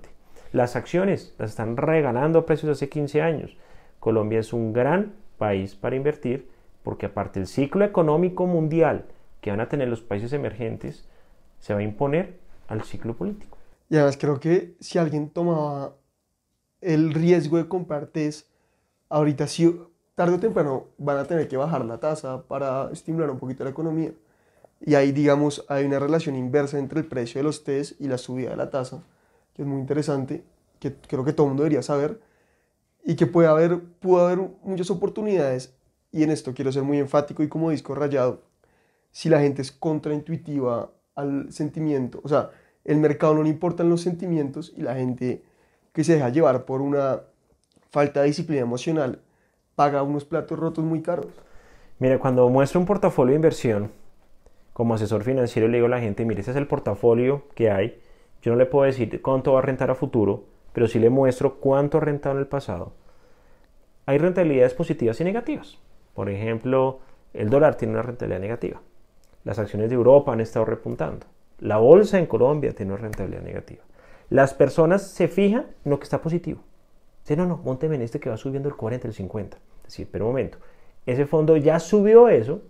Las 0.52 0.76
acciones 0.76 1.34
las 1.40 1.52
están 1.52 1.78
regalando 1.78 2.40
a 2.40 2.46
precios 2.46 2.68
de 2.68 2.74
hace 2.74 2.90
15 2.90 3.22
años. 3.22 3.58
Colombia 4.00 4.40
es 4.40 4.54
un 4.54 4.74
gran 4.74 5.14
país 5.38 5.76
para 5.76 5.96
invertir 5.96 6.51
porque 6.84 7.08
aparte 7.08 7.40
el 7.40 7.48
ciclo 7.48 7.86
económico 7.86 8.46
mundial 8.48 9.06
que 9.40 9.52
van 9.52 9.60
a 9.60 9.70
tener 9.70 9.88
los 9.88 10.02
países 10.02 10.34
emergentes 10.34 11.06
se 11.60 11.74
va 11.74 11.80
a 11.80 11.84
imponer 11.84 12.40
al 12.68 12.84
ciclo 12.84 13.16
político. 13.16 13.58
Y 13.90 13.96
además 13.96 14.18
creo 14.18 14.40
que 14.40 14.76
si 14.80 14.98
alguien 14.98 15.30
tomaba 15.30 15.96
el 16.80 17.14
riesgo 17.14 17.58
de 17.58 17.68
comprar 17.68 18.08
TES, 18.08 18.50
ahorita 19.10 19.48
sí, 19.48 19.80
tarde 20.16 20.36
o 20.36 20.40
temprano 20.40 20.88
van 20.98 21.18
a 21.18 21.26
tener 21.26 21.48
que 21.48 21.58
bajar 21.58 21.86
la 21.86 22.00
tasa 22.00 22.44
para 22.44 22.90
estimular 22.92 23.30
un 23.30 23.40
poquito 23.40 23.64
la 23.64 23.70
economía. 23.70 24.14
Y 24.80 24.96
ahí, 24.96 25.12
digamos, 25.12 25.66
hay 25.70 25.86
una 25.86 26.00
relación 26.00 26.36
inversa 26.36 26.80
entre 26.80 27.02
el 27.02 27.06
precio 27.06 27.40
de 27.40 27.44
los 27.44 27.64
TES 27.64 27.96
y 28.00 28.08
la 28.08 28.18
subida 28.18 28.50
de 28.50 28.56
la 28.56 28.72
tasa, 28.72 29.04
que 29.54 29.62
es 29.62 29.68
muy 29.68 29.80
interesante, 29.80 30.44
que 30.80 30.96
creo 30.96 31.24
que 31.24 31.34
todo 31.34 31.46
el 31.46 31.50
mundo 31.50 31.64
debería 31.64 31.84
saber, 31.84 32.20
y 33.04 33.16
que 33.16 33.28
puede 33.28 33.48
haber, 33.48 33.80
puede 34.00 34.26
haber 34.26 34.50
muchas 34.64 34.90
oportunidades 34.90 35.76
y 36.12 36.24
en 36.24 36.32
esto 36.32 36.54
quiero 36.54 36.72
ser 36.72 36.84
muy 36.84 37.00
enfático 37.00 37.44
y 37.44 37.48
como 37.48 37.70
disco 37.70 37.96
rayado, 37.96 38.42
si 39.12 39.30
la 39.30 39.40
gente 39.40 39.62
es 39.62 39.72
contraintuitiva 39.72 40.92
al 41.16 41.52
sentimiento, 41.52 42.22
o 42.24 42.30
sea, 42.30 42.52
el 42.84 42.98
mercado 42.98 43.36
no 43.36 43.44
le 43.44 43.50
importan 43.50 43.90
los 43.90 44.02
sentimientos 44.02 44.74
y 44.76 44.82
la 44.82 44.96
gente 44.96 45.44
que 45.94 46.04
se 46.04 46.16
deja 46.16 46.30
llevar 46.30 46.66
por 46.66 46.82
una 46.82 47.22
falta 47.92 48.22
de 48.22 48.28
disciplina 48.28 48.62
emocional 48.62 49.20
paga 49.76 50.04
unos 50.04 50.26
platos 50.26 50.58
rotos 50.58 50.84
muy 50.84 51.02
caros. 51.02 51.28
Mira, 52.00 52.18
cuando 52.20 52.50
muestro 52.50 52.80
un 52.80 52.86
portafolio 52.86 53.32
de 53.32 53.38
inversión, 53.38 53.92
como 54.74 54.96
asesor 54.96 55.24
financiero 55.24 55.68
le 55.68 55.78
digo 55.78 55.88
a 55.88 55.90
la 55.90 56.00
gente, 56.00 56.26
mire, 56.26 56.42
ese 56.42 56.52
es 56.52 56.58
el 56.58 56.68
portafolio 56.68 57.44
que 57.56 57.70
hay, 57.70 58.02
yo 58.42 58.52
no 58.52 58.58
le 58.58 58.66
puedo 58.66 58.86
decir 58.86 59.22
cuánto 59.22 59.54
va 59.54 59.60
a 59.60 59.64
rentar 59.64 59.92
a 59.92 59.96
futuro, 59.96 60.46
pero 60.74 60.88
sí 60.88 60.98
le 60.98 61.10
muestro 61.10 61.60
cuánto 61.60 61.98
ha 61.98 62.02
rentado 62.02 62.36
en 62.36 62.42
el 62.42 62.48
pasado. 62.48 62.94
Hay 64.08 64.18
rentabilidades 64.18 64.74
positivas 64.74 65.22
y 65.22 65.24
negativas. 65.24 65.78
Por 66.14 66.30
ejemplo, 66.30 67.00
el 67.34 67.50
dólar 67.50 67.76
tiene 67.76 67.94
una 67.94 68.04
rentabilidad 68.04 68.42
negativa. 68.42 68.82
Las 69.44 69.60
acciones 69.60 69.90
de 69.90 69.96
Europa 69.96 70.34
han 70.34 70.42
estado 70.42 70.66
repuntando. 70.66 71.26
La 71.60 71.78
bolsa 71.78 72.20
en 72.20 72.26
Colombia 72.26 72.74
tiene 72.74 72.94
una 72.94 73.02
rentabilidad 73.02 73.44
negativa. 73.44 73.84
Las 74.30 74.54
personas 74.54 75.04
se 75.04 75.28
fijan 75.28 75.68
en 75.84 75.92
lo 75.92 76.00
que 76.00 76.06
está 76.06 76.22
positivo. 76.22 76.62
Dicen, 77.24 77.40
no, 77.40 77.46
no, 77.46 77.58
monteme 77.58 77.96
en 77.96 78.02
este 78.02 78.20
que 78.20 78.30
va 78.30 78.38
subiendo 78.38 78.70
el 78.70 78.76
40, 78.76 79.08
el 79.08 79.14
50. 79.14 79.58
Es 79.58 79.84
decir, 79.84 80.10
pero 80.12 80.26
un 80.26 80.32
momento, 80.32 80.58
ese 81.06 81.26
fondo 81.26 81.58
ya 81.58 81.80
subió 81.80 82.30
eso, 82.30 82.62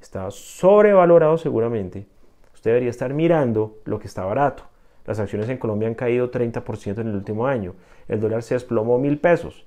está 0.00 0.30
sobrevalorado 0.30 1.38
seguramente. 1.38 2.06
Usted 2.54 2.70
debería 2.70 2.90
estar 2.90 3.12
mirando 3.12 3.78
lo 3.84 3.98
que 3.98 4.06
está 4.06 4.24
barato. 4.24 4.64
Las 5.06 5.18
acciones 5.18 5.48
en 5.48 5.58
Colombia 5.58 5.88
han 5.88 5.94
caído 5.94 6.30
30% 6.30 7.00
en 7.00 7.08
el 7.08 7.16
último 7.16 7.46
año. 7.46 7.74
El 8.08 8.20
dólar 8.20 8.42
se 8.42 8.54
desplomó 8.54 8.98
mil 8.98 9.18
pesos. 9.18 9.66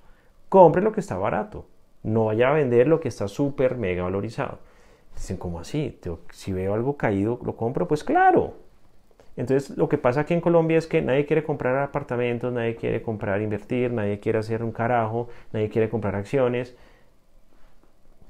Compre 0.50 0.82
lo 0.82 0.92
que 0.92 1.00
está 1.00 1.18
barato. 1.18 1.66
No 2.08 2.26
vaya 2.26 2.50
a 2.50 2.54
vender 2.54 2.88
lo 2.88 3.02
que 3.02 3.10
está 3.10 3.28
súper 3.28 3.76
mega 3.76 4.04
valorizado. 4.04 4.60
Dicen, 5.14 5.36
¿cómo 5.36 5.60
así? 5.60 6.00
Si 6.32 6.54
veo 6.54 6.74
algo 6.74 6.96
caído, 6.96 7.38
¿lo 7.44 7.58
compro? 7.58 7.86
Pues 7.86 8.06
claro. 8.06 8.54
Entonces, 9.36 9.78
lo 9.78 9.90
que 9.90 9.98
pasa 9.98 10.22
aquí 10.22 10.34
en 10.34 10.40
Colombia 10.40 10.78
es 10.78 10.88
que 10.88 11.02
nadie 11.02 11.26
quiere 11.26 11.44
comprar 11.44 11.76
apartamentos, 11.78 12.54
nadie 12.54 12.78
quiere 12.78 13.02
comprar, 13.02 13.42
invertir, 13.42 13.92
nadie 13.92 14.22
quiere 14.22 14.40
hacer 14.40 14.64
un 14.64 14.72
carajo, 14.72 15.28
nadie 15.52 15.68
quiere 15.68 15.90
comprar 15.90 16.16
acciones. 16.16 16.78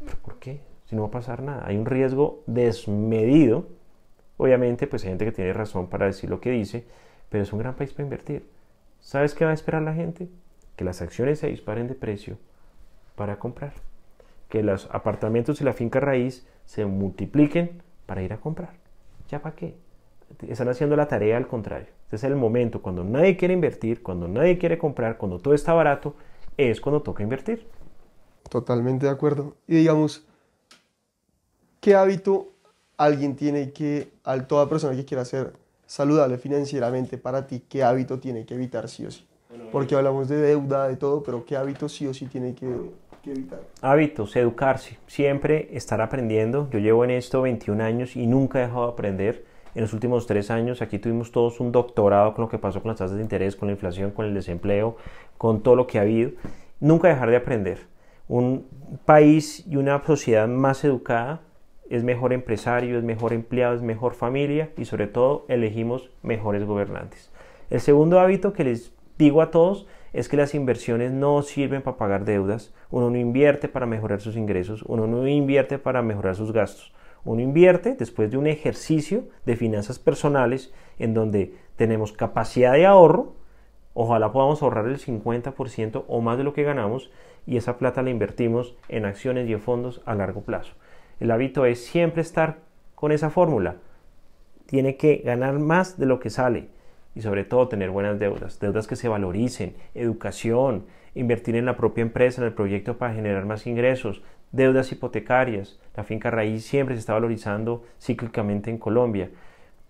¿Pero 0.03 0.17
por 0.23 0.39
qué? 0.39 0.59
si 0.85 0.95
no 0.95 1.03
va 1.03 1.09
a 1.09 1.11
pasar 1.11 1.43
nada. 1.43 1.63
Hay 1.67 1.77
un 1.77 1.85
riesgo 1.85 2.41
desmedido. 2.47 3.67
Obviamente, 4.37 4.87
pues 4.87 5.03
hay 5.03 5.09
gente 5.09 5.25
que 5.25 5.31
tiene 5.33 5.53
razón 5.53 5.87
para 5.87 6.07
decir 6.07 6.31
lo 6.31 6.41
que 6.41 6.49
dice, 6.49 6.85
pero 7.29 7.43
es 7.43 7.53
un 7.53 7.59
gran 7.59 7.75
país 7.75 7.91
para 7.93 8.05
invertir. 8.05 8.49
¿Sabes 9.01 9.35
qué 9.35 9.45
va 9.45 9.51
a 9.51 9.53
esperar 9.53 9.83
la 9.83 9.93
gente? 9.93 10.29
Que 10.75 10.83
las 10.83 11.03
acciones 11.03 11.37
se 11.39 11.47
disparen 11.47 11.87
de 11.87 11.93
precio 11.93 12.37
para 13.17 13.39
comprar. 13.39 13.73
Que 14.47 14.63
los 14.63 14.87
apartamentos 14.91 15.59
y 15.59 15.65
la 15.65 15.73
finca 15.73 15.99
raíz 15.99 16.47
se 16.63 16.85
multipliquen 16.85 17.81
para 18.05 18.21
ir 18.21 18.31
a 18.31 18.37
comprar. 18.37 18.75
¿Ya 19.27 19.41
para 19.41 19.55
qué? 19.55 19.75
Están 20.47 20.69
haciendo 20.69 20.95
la 20.95 21.07
tarea 21.07 21.35
al 21.35 21.47
contrario. 21.47 21.87
Este 22.05 22.15
es 22.15 22.23
el 22.23 22.37
momento 22.37 22.81
cuando 22.81 23.03
nadie 23.03 23.35
quiere 23.35 23.53
invertir, 23.53 24.01
cuando 24.01 24.29
nadie 24.29 24.57
quiere 24.57 24.77
comprar, 24.77 25.17
cuando 25.17 25.39
todo 25.39 25.53
está 25.53 25.73
barato, 25.73 26.15
es 26.55 26.79
cuando 26.79 27.01
toca 27.01 27.23
invertir. 27.23 27.67
Totalmente 28.49 29.07
de 29.07 29.11
acuerdo. 29.11 29.55
Y 29.67 29.75
digamos, 29.75 30.25
¿qué 31.81 31.95
hábito 31.95 32.53
alguien 32.95 33.35
tiene 33.35 33.73
que, 33.73 34.13
a 34.23 34.39
toda 34.47 34.69
persona 34.69 34.95
que 34.95 35.03
quiera 35.03 35.25
ser 35.25 35.53
saludable 35.85 36.37
financieramente 36.37 37.17
para 37.17 37.47
ti, 37.47 37.63
qué 37.67 37.83
hábito 37.83 38.19
tiene 38.19 38.45
que 38.45 38.53
evitar 38.53 38.87
sí 38.87 39.05
o 39.05 39.11
sí? 39.11 39.25
Porque 39.71 39.95
hablamos 39.95 40.29
de 40.29 40.37
deuda, 40.37 40.87
de 40.87 40.97
todo, 40.97 41.23
pero 41.23 41.45
¿qué 41.45 41.57
hábito 41.57 41.89
sí 41.89 42.05
o 42.07 42.13
sí 42.13 42.27
tiene 42.27 42.53
que, 42.53 42.67
que 43.27 43.39
evitar? 43.39 43.59
Hábitos, 43.81 44.35
educarse, 44.35 44.97
siempre 45.07 45.69
estar 45.73 46.01
aprendiendo. 46.01 46.69
Yo 46.71 46.79
llevo 46.79 47.03
en 47.03 47.11
esto 47.11 47.41
21 47.41 47.83
años 47.83 48.15
y 48.15 48.25
nunca 48.27 48.59
he 48.59 48.61
dejado 48.63 48.87
de 48.87 48.93
aprender. 48.93 49.45
En 49.75 49.81
los 49.81 49.93
últimos 49.93 50.25
tres 50.25 50.49
años 50.49 50.81
aquí 50.81 50.97
tuvimos 50.97 51.31
todos 51.31 51.59
un 51.59 51.71
doctorado 51.71 52.33
con 52.33 52.43
lo 52.43 52.49
que 52.49 52.57
pasó 52.57 52.81
con 52.81 52.89
las 52.89 52.97
tasas 52.97 53.17
de 53.17 53.21
interés, 53.21 53.55
con 53.55 53.67
la 53.67 53.73
inflación, 53.73 54.11
con 54.11 54.25
el 54.25 54.33
desempleo, 54.33 54.97
con 55.37 55.61
todo 55.61 55.75
lo 55.75 55.85
que 55.85 55.99
ha 55.99 56.01
habido. 56.01 56.31
Nunca 56.79 57.09
dejar 57.09 57.29
de 57.29 57.35
aprender. 57.35 57.79
Un 58.27 58.65
país 59.05 59.65
y 59.67 59.75
una 59.75 60.03
sociedad 60.03 60.47
más 60.47 60.83
educada 60.83 61.41
es 61.89 62.03
mejor 62.03 62.33
empresario, 62.33 62.97
es 62.97 63.03
mejor 63.03 63.33
empleado, 63.33 63.75
es 63.75 63.81
mejor 63.81 64.13
familia 64.13 64.71
y 64.77 64.85
sobre 64.85 65.07
todo 65.07 65.45
elegimos 65.47 66.09
mejores 66.23 66.63
gobernantes. 66.65 67.31
El 67.69 67.81
segundo 67.81 68.19
hábito 68.19 68.53
que 68.53 68.63
les 68.63 68.93
digo 69.17 69.41
a 69.41 69.51
todos 69.51 69.87
es 70.17 70.29
que 70.29 70.37
las 70.37 70.55
inversiones 70.55 71.11
no 71.11 71.43
sirven 71.43 71.83
para 71.83 71.97
pagar 71.97 72.25
deudas, 72.25 72.73
uno 72.89 73.11
no 73.11 73.17
invierte 73.17 73.67
para 73.67 73.85
mejorar 73.85 74.19
sus 74.19 74.35
ingresos, 74.35 74.81
uno 74.87 75.05
no 75.05 75.27
invierte 75.27 75.77
para 75.77 76.01
mejorar 76.01 76.35
sus 76.35 76.51
gastos, 76.51 76.91
uno 77.23 77.39
invierte 77.39 77.93
después 77.93 78.31
de 78.31 78.37
un 78.37 78.47
ejercicio 78.47 79.25
de 79.45 79.55
finanzas 79.55 79.99
personales 79.99 80.73
en 80.97 81.13
donde 81.13 81.53
tenemos 81.75 82.13
capacidad 82.13 82.73
de 82.73 82.87
ahorro, 82.87 83.35
ojalá 83.93 84.31
podamos 84.31 84.63
ahorrar 84.63 84.87
el 84.87 84.97
50% 84.97 86.05
o 86.07 86.21
más 86.21 86.39
de 86.39 86.43
lo 86.43 86.53
que 86.53 86.63
ganamos 86.63 87.11
y 87.45 87.57
esa 87.57 87.77
plata 87.77 88.01
la 88.01 88.09
invertimos 88.09 88.75
en 88.89 89.05
acciones 89.05 89.47
y 89.47 89.53
en 89.53 89.61
fondos 89.61 90.01
a 90.07 90.15
largo 90.15 90.41
plazo. 90.41 90.73
El 91.19 91.29
hábito 91.29 91.63
es 91.67 91.85
siempre 91.85 92.23
estar 92.23 92.57
con 92.95 93.11
esa 93.11 93.29
fórmula. 93.29 93.75
Tiene 94.65 94.97
que 94.97 95.17
ganar 95.17 95.59
más 95.59 95.99
de 95.99 96.07
lo 96.07 96.19
que 96.19 96.31
sale 96.31 96.69
y 97.17 97.21
sobre 97.21 97.43
todo 97.43 97.67
tener 97.67 97.89
buenas 97.89 98.19
deudas, 98.19 98.59
deudas 98.59 98.85
que 98.85 98.95
se 98.95 99.07
valoricen, 99.07 99.75
educación, 99.95 100.85
invertir 101.15 101.55
en 101.55 101.65
la 101.65 101.75
propia 101.75 102.03
empresa, 102.03 102.41
en 102.41 102.47
el 102.47 102.53
proyecto 102.53 102.99
para 102.99 103.15
generar 103.15 103.43
más 103.47 103.65
ingresos, 103.65 104.21
deudas 104.51 104.91
hipotecarias. 104.91 105.79
La 105.95 106.03
finca 106.03 106.29
raíz 106.29 106.63
siempre 106.63 106.93
se 106.93 106.99
está 106.99 107.13
valorizando 107.13 107.83
cíclicamente 107.99 108.69
en 108.69 108.77
Colombia 108.77 109.31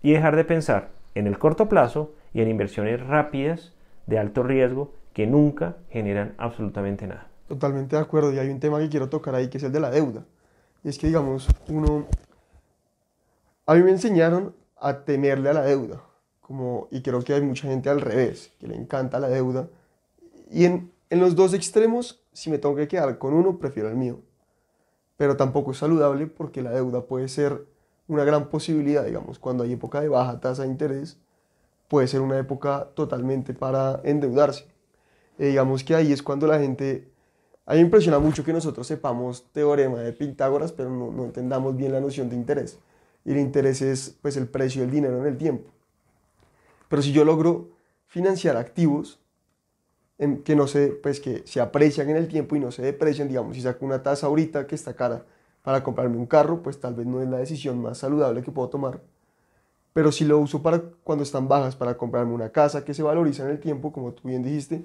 y 0.02 0.12
dejar 0.12 0.36
de 0.36 0.44
pensar 0.44 0.88
en 1.14 1.26
el 1.26 1.38
corto 1.38 1.68
plazo 1.68 2.14
y 2.32 2.40
en 2.40 2.48
inversiones 2.48 2.98
rápidas 3.06 3.74
de 4.06 4.18
alto 4.18 4.42
riesgo 4.42 4.94
que 5.12 5.26
nunca 5.26 5.76
generan 5.90 6.32
absolutamente 6.38 7.06
nada. 7.06 7.26
Totalmente 7.46 7.96
de 7.96 8.00
acuerdo. 8.00 8.32
Y 8.32 8.38
hay 8.38 8.48
un 8.48 8.58
tema 8.58 8.78
que 8.78 8.88
quiero 8.88 9.10
tocar 9.10 9.34
ahí 9.34 9.50
que 9.50 9.58
es 9.58 9.64
el 9.64 9.72
de 9.72 9.80
la 9.80 9.90
deuda. 9.90 10.24
Y 10.82 10.88
es 10.88 10.98
que, 10.98 11.08
digamos, 11.08 11.46
uno... 11.68 12.06
A 13.66 13.74
mí 13.74 13.82
me 13.82 13.90
enseñaron 13.90 14.54
a 14.80 15.00
temerle 15.00 15.50
a 15.50 15.52
la 15.52 15.62
deuda. 15.62 16.07
Y 16.90 17.02
creo 17.02 17.22
que 17.22 17.34
hay 17.34 17.42
mucha 17.42 17.68
gente 17.68 17.90
al 17.90 18.00
revés, 18.00 18.52
que 18.58 18.66
le 18.66 18.74
encanta 18.76 19.18
la 19.20 19.28
deuda. 19.28 19.68
Y 20.50 20.64
en, 20.64 20.90
en 21.10 21.20
los 21.20 21.36
dos 21.36 21.54
extremos, 21.54 22.22
si 22.32 22.50
me 22.50 22.58
tengo 22.58 22.74
que 22.74 22.88
quedar 22.88 23.18
con 23.18 23.34
uno, 23.34 23.58
prefiero 23.58 23.88
el 23.88 23.96
mío. 23.96 24.20
Pero 25.16 25.36
tampoco 25.36 25.72
es 25.72 25.78
saludable 25.78 26.26
porque 26.26 26.62
la 26.62 26.70
deuda 26.70 27.02
puede 27.02 27.28
ser 27.28 27.66
una 28.06 28.24
gran 28.24 28.48
posibilidad, 28.48 29.04
digamos, 29.04 29.38
cuando 29.38 29.64
hay 29.64 29.72
época 29.72 30.00
de 30.00 30.08
baja 30.08 30.40
tasa 30.40 30.62
de 30.62 30.68
interés, 30.68 31.18
puede 31.88 32.08
ser 32.08 32.20
una 32.20 32.38
época 32.38 32.88
totalmente 32.94 33.52
para 33.52 34.00
endeudarse. 34.04 34.64
Y 35.38 35.44
digamos 35.44 35.84
que 35.84 35.94
ahí 35.94 36.12
es 36.12 36.22
cuando 36.22 36.46
la 36.46 36.58
gente 36.58 37.08
a 37.68 37.72
mí 37.72 37.80
me 37.80 37.84
impresiona 37.84 38.18
mucho 38.18 38.42
que 38.42 38.52
nosotros 38.54 38.86
sepamos 38.86 39.44
teorema 39.52 39.98
de 39.98 40.14
Pitágoras, 40.14 40.72
pero 40.72 40.88
no, 40.88 41.12
no, 41.12 41.26
entendamos 41.26 41.76
bien 41.76 41.92
la 41.92 42.00
noción 42.00 42.30
de 42.30 42.34
interés. 42.34 42.78
Y 43.26 43.32
el 43.32 43.38
interés 43.40 43.82
es 43.82 44.16
pues, 44.22 44.38
el 44.38 44.48
precio 44.48 44.80
del 44.80 44.90
dinero 44.90 45.18
en 45.18 45.26
el 45.26 45.36
tiempo. 45.36 45.70
Pero 46.88 47.02
si 47.02 47.12
yo 47.12 47.24
logro 47.24 47.70
financiar 48.06 48.56
activos 48.56 49.20
en, 50.18 50.42
que, 50.42 50.56
no 50.56 50.66
se, 50.66 50.88
pues, 50.88 51.20
que 51.20 51.42
se 51.46 51.60
aprecian 51.60 52.10
en 52.10 52.16
el 52.16 52.28
tiempo 52.28 52.56
y 52.56 52.60
no 52.60 52.72
se 52.72 52.82
deprecian, 52.82 53.28
digamos, 53.28 53.54
si 53.54 53.62
saco 53.62 53.84
una 53.84 54.02
tasa 54.02 54.26
ahorita 54.26 54.66
que 54.66 54.74
está 54.74 54.94
cara 54.94 55.24
para 55.62 55.82
comprarme 55.82 56.16
un 56.16 56.26
carro, 56.26 56.62
pues 56.62 56.80
tal 56.80 56.94
vez 56.94 57.06
no 57.06 57.22
es 57.22 57.28
la 57.28 57.38
decisión 57.38 57.80
más 57.80 57.98
saludable 57.98 58.42
que 58.42 58.50
puedo 58.50 58.68
tomar. 58.68 59.00
Pero 59.92 60.12
si 60.12 60.24
lo 60.24 60.38
uso 60.38 60.62
para 60.62 60.80
cuando 61.02 61.24
están 61.24 61.48
bajas, 61.48 61.76
para 61.76 61.96
comprarme 61.96 62.32
una 62.32 62.50
casa 62.50 62.84
que 62.84 62.94
se 62.94 63.02
valoriza 63.02 63.44
en 63.44 63.50
el 63.50 63.60
tiempo, 63.60 63.92
como 63.92 64.12
tú 64.12 64.28
bien 64.28 64.42
dijiste, 64.42 64.84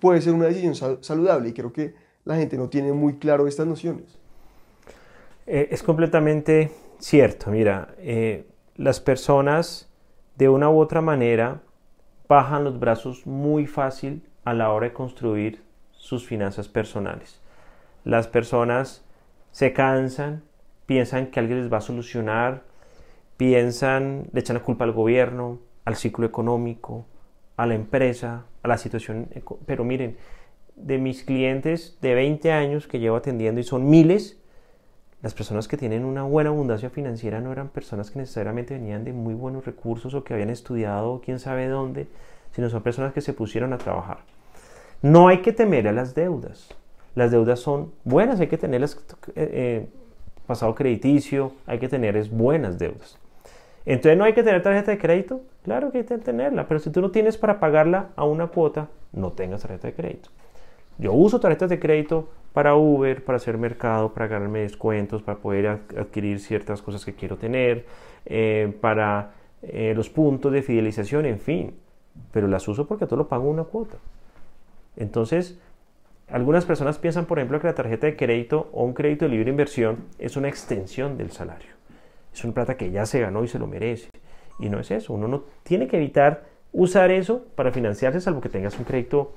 puede 0.00 0.20
ser 0.22 0.32
una 0.32 0.46
decisión 0.46 1.02
saludable. 1.02 1.50
Y 1.50 1.52
creo 1.52 1.72
que 1.72 1.94
la 2.24 2.36
gente 2.36 2.56
no 2.56 2.68
tiene 2.68 2.92
muy 2.92 3.18
claro 3.18 3.46
estas 3.46 3.66
nociones. 3.66 4.18
Eh, 5.46 5.68
es 5.70 5.82
completamente 5.82 6.70
cierto. 6.98 7.50
Mira, 7.50 7.94
eh, 7.98 8.46
las 8.76 9.00
personas 9.00 9.88
de 10.36 10.48
una 10.48 10.70
u 10.70 10.80
otra 10.80 11.00
manera 11.00 11.60
bajan 12.28 12.64
los 12.64 12.78
brazos 12.78 13.26
muy 13.26 13.66
fácil 13.66 14.22
a 14.44 14.54
la 14.54 14.72
hora 14.72 14.88
de 14.88 14.92
construir 14.92 15.62
sus 15.92 16.26
finanzas 16.26 16.68
personales. 16.68 17.40
Las 18.04 18.26
personas 18.26 19.04
se 19.52 19.72
cansan, 19.72 20.42
piensan 20.86 21.28
que 21.28 21.40
alguien 21.40 21.60
les 21.60 21.72
va 21.72 21.78
a 21.78 21.82
solucionar, 21.82 22.62
piensan, 23.36 24.26
le 24.32 24.40
echan 24.40 24.56
la 24.56 24.62
culpa 24.62 24.84
al 24.84 24.92
gobierno, 24.92 25.60
al 25.84 25.96
ciclo 25.96 26.26
económico, 26.26 27.06
a 27.56 27.66
la 27.66 27.74
empresa, 27.74 28.44
a 28.62 28.68
la 28.68 28.78
situación. 28.78 29.28
Pero 29.66 29.84
miren, 29.84 30.16
de 30.76 30.98
mis 30.98 31.22
clientes 31.22 31.98
de 32.00 32.14
20 32.14 32.52
años 32.52 32.86
que 32.86 32.98
llevo 32.98 33.16
atendiendo 33.16 33.60
y 33.60 33.64
son 33.64 33.88
miles, 33.88 34.40
las 35.24 35.32
personas 35.32 35.68
que 35.68 35.78
tienen 35.78 36.04
una 36.04 36.22
buena 36.22 36.50
abundancia 36.50 36.90
financiera 36.90 37.40
no 37.40 37.50
eran 37.50 37.68
personas 37.68 38.10
que 38.10 38.18
necesariamente 38.18 38.74
venían 38.74 39.04
de 39.04 39.14
muy 39.14 39.32
buenos 39.32 39.64
recursos 39.64 40.12
o 40.12 40.22
que 40.22 40.34
habían 40.34 40.50
estudiado 40.50 41.22
quién 41.24 41.38
sabe 41.38 41.66
dónde, 41.66 42.08
sino 42.52 42.68
son 42.68 42.82
personas 42.82 43.14
que 43.14 43.22
se 43.22 43.32
pusieron 43.32 43.72
a 43.72 43.78
trabajar. 43.78 44.18
No 45.00 45.28
hay 45.28 45.40
que 45.40 45.54
temer 45.54 45.88
a 45.88 45.92
las 45.92 46.14
deudas. 46.14 46.68
Las 47.14 47.30
deudas 47.30 47.58
son 47.58 47.90
buenas, 48.04 48.38
hay 48.38 48.48
que 48.48 48.58
tenerlas 48.58 48.98
eh, 49.28 49.32
eh, 49.34 49.88
pasado 50.46 50.74
crediticio, 50.74 51.52
hay 51.64 51.78
que 51.78 51.88
tener 51.88 52.18
es 52.18 52.30
buenas 52.30 52.78
deudas. 52.78 53.18
Entonces 53.86 54.18
no 54.18 54.24
hay 54.24 54.34
que 54.34 54.42
tener 54.42 54.62
tarjeta 54.62 54.90
de 54.90 54.98
crédito, 54.98 55.40
claro 55.62 55.90
que 55.90 55.98
hay 55.98 56.04
que 56.04 56.18
tenerla, 56.18 56.68
pero 56.68 56.80
si 56.80 56.90
tú 56.90 57.00
no 57.00 57.10
tienes 57.10 57.38
para 57.38 57.60
pagarla 57.60 58.10
a 58.16 58.26
una 58.26 58.48
cuota, 58.48 58.88
no 59.12 59.32
tengas 59.32 59.62
tarjeta 59.62 59.88
de 59.88 59.94
crédito. 59.94 60.28
Yo 60.98 61.14
uso 61.14 61.40
tarjetas 61.40 61.70
de 61.70 61.80
crédito 61.80 62.28
para 62.54 62.76
Uber, 62.76 63.24
para 63.24 63.36
hacer 63.36 63.58
mercado, 63.58 64.14
para 64.14 64.28
ganarme 64.28 64.60
descuentos, 64.60 65.22
para 65.22 65.38
poder 65.38 65.66
adquirir 65.66 66.38
ciertas 66.38 66.80
cosas 66.82 67.04
que 67.04 67.12
quiero 67.12 67.36
tener, 67.36 67.84
eh, 68.26 68.72
para 68.80 69.32
eh, 69.60 69.92
los 69.94 70.08
puntos 70.08 70.52
de 70.52 70.62
fidelización, 70.62 71.26
en 71.26 71.40
fin. 71.40 71.74
Pero 72.30 72.46
las 72.46 72.68
uso 72.68 72.86
porque 72.86 73.06
todo 73.06 73.16
lo 73.16 73.28
pago 73.28 73.50
una 73.50 73.64
cuota. 73.64 73.96
Entonces, 74.96 75.58
algunas 76.28 76.64
personas 76.64 76.96
piensan, 76.98 77.26
por 77.26 77.40
ejemplo, 77.40 77.60
que 77.60 77.66
la 77.66 77.74
tarjeta 77.74 78.06
de 78.06 78.14
crédito 78.14 78.70
o 78.72 78.84
un 78.84 78.94
crédito 78.94 79.24
de 79.24 79.32
libre 79.32 79.50
inversión 79.50 80.04
es 80.20 80.36
una 80.36 80.48
extensión 80.48 81.18
del 81.18 81.32
salario. 81.32 81.70
Es 82.32 82.44
una 82.44 82.54
plata 82.54 82.76
que 82.76 82.92
ya 82.92 83.04
se 83.04 83.18
ganó 83.18 83.42
y 83.42 83.48
se 83.48 83.58
lo 83.58 83.66
merece. 83.66 84.10
Y 84.60 84.68
no 84.68 84.78
es 84.78 84.92
eso. 84.92 85.12
Uno 85.12 85.26
no 85.26 85.42
tiene 85.64 85.88
que 85.88 85.96
evitar 85.96 86.44
usar 86.72 87.10
eso 87.10 87.44
para 87.56 87.72
financiarse, 87.72 88.20
salvo 88.20 88.40
que 88.40 88.48
tengas 88.48 88.78
un 88.78 88.84
crédito 88.84 89.32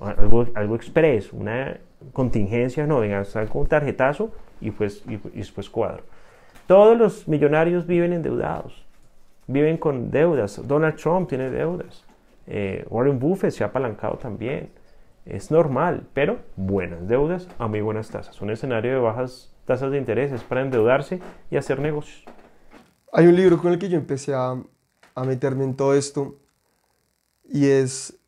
algo, 0.00 0.46
algo 0.54 0.74
express, 0.76 1.32
una 1.32 1.78
contingencia, 2.12 2.86
no, 2.86 3.00
venga, 3.00 3.24
saco 3.24 3.60
un 3.60 3.66
tarjetazo 3.66 4.30
y, 4.60 4.70
pues, 4.70 5.02
y, 5.08 5.16
después 5.38 5.70
cuadro. 5.70 6.02
Todos 6.66 6.96
los 6.96 7.28
millonarios 7.28 7.86
viven 7.86 8.12
endeudados, 8.12 8.84
viven 9.46 9.76
con 9.76 10.10
deudas. 10.10 10.60
Donald 10.66 10.96
Trump 10.96 11.28
tiene 11.28 11.50
deudas. 11.50 12.04
Eh, 12.46 12.84
Warren 12.88 13.18
Buffett 13.18 13.52
se 13.52 13.64
ha 13.64 13.68
apalancado 13.68 14.16
también. 14.16 14.70
Es 15.26 15.50
normal, 15.50 16.06
pero 16.12 16.38
buenas 16.56 17.08
deudas 17.08 17.48
a 17.58 17.66
muy 17.66 17.80
buenas 17.80 18.10
tasas. 18.10 18.40
Un 18.42 18.50
escenario 18.50 18.92
de 18.92 18.98
bajas 18.98 19.54
tasas 19.64 19.90
de 19.90 19.98
interés 19.98 20.32
es 20.32 20.42
para 20.42 20.62
endeudarse 20.62 21.20
y 21.50 21.56
hacer 21.56 21.80
negocios. 21.80 22.24
Hay 23.12 23.26
un 23.26 23.36
libro 23.36 23.58
con 23.58 23.72
el 23.72 23.78
que 23.78 23.88
yo 23.88 23.96
empecé 23.96 24.34
a, 24.34 24.54
a 25.14 25.24
meterme 25.24 25.64
en 25.64 25.76
todo 25.76 25.94
esto 25.94 26.36
y 27.44 27.66
es 27.66 28.18